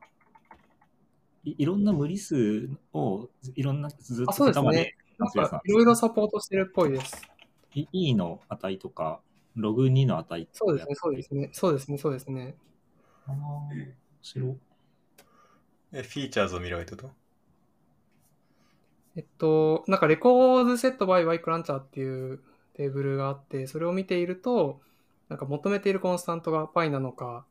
[1.45, 4.97] いいろんな無理数をいろんなずっあ、そうですねと桁まで。
[5.18, 7.22] なんかいろいろサポートしてるっぽいです。
[7.74, 9.20] い E の値とか、
[9.55, 12.55] ログ2の値とかそうですね、そうですね、そうですね、そうですね。
[13.26, 14.57] あー面白い。
[15.93, 17.11] え、フィーチャーズを見ろってこと？
[19.16, 22.41] えっと、なんかレコーズセット by Y クランチャーっていう
[22.74, 24.80] テーブルがあって、それを見ていると、
[25.28, 27.45] なんか求めているコンスタントが π なのか、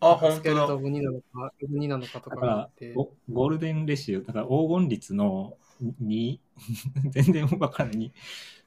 [0.00, 0.66] あ、本当だ。
[0.66, 5.56] と2なのか、2なのかとかだからがあって、ゴ、ゴールデンレシオ、だから黄金率の
[6.02, 6.38] 2、
[7.10, 8.12] 全然わからないに、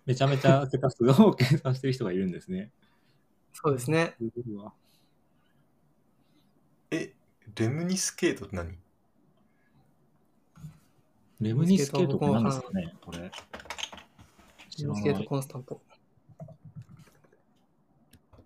[0.06, 2.72] めちゃめちゃ桁数を計算してる人がいるんですね。
[3.54, 4.16] そうですね。
[6.92, 7.14] え、
[7.56, 8.78] レムニスケートって何？
[11.42, 13.32] レムニスケートって何ですかね、これ。
[14.70, 15.24] 知らスケート。
[15.24, 15.82] コンスタント。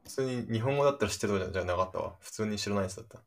[0.10, 2.16] 普通に日本語だったら知ってるとかじゃなかったわ。
[2.20, 3.20] 普通に知らないやつだった。
[3.20, 3.22] ウ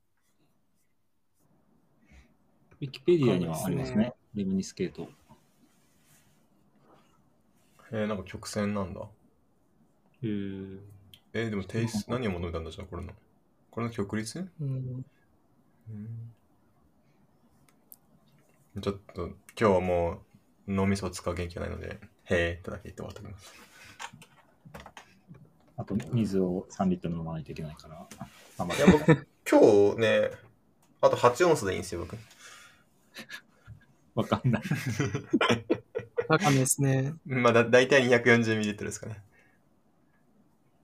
[2.80, 5.08] ィキペディアにはありますね、レムニスケート。
[7.92, 9.00] えー、なんか曲線なんだ。
[10.22, 10.80] へー
[11.34, 13.12] えー、でもテイスト、何を求めたんだじゃあ、これの。
[13.70, 14.50] これの曲率？
[14.60, 15.04] うん、
[18.80, 20.22] ちょっと、今日はも
[20.66, 23.54] う脳みそを使う元気がないので、へーってだけ言って終わっておきます。
[25.82, 28.06] あと、水を3リットル飲まないといけないから、
[28.56, 30.30] 頑張っていや、僕、今日ね、
[31.00, 32.16] あと8オンスでいいんですよ、僕。
[34.14, 34.62] わかんない。
[36.28, 37.14] わかんないですね。
[37.24, 39.20] まあだ、だいたい 240ml ですかね。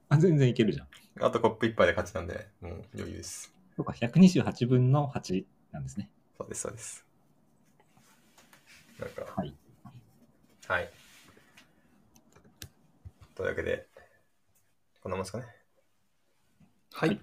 [0.08, 0.88] あ全然いけるじゃん。
[1.24, 3.54] あとコップ1杯で勝ちなんで、もう余裕です。
[3.76, 6.10] そうか、128分の8なんですね。
[6.36, 7.06] そうです、そうです。
[8.98, 9.54] なんか、はい。
[10.66, 10.90] はい。
[13.38, 13.87] というわけで、
[15.00, 15.44] こんなもんですかね。
[16.92, 17.10] はい。
[17.10, 17.18] とい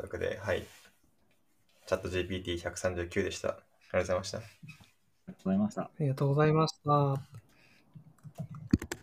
[0.00, 0.66] うわけで、はい。
[1.86, 3.48] チャット GPT139 でした。
[3.48, 3.58] ありが
[3.92, 4.38] とうございました。
[4.38, 4.48] あり
[5.28, 5.82] がとうございました。
[5.82, 8.73] ありがとうございました。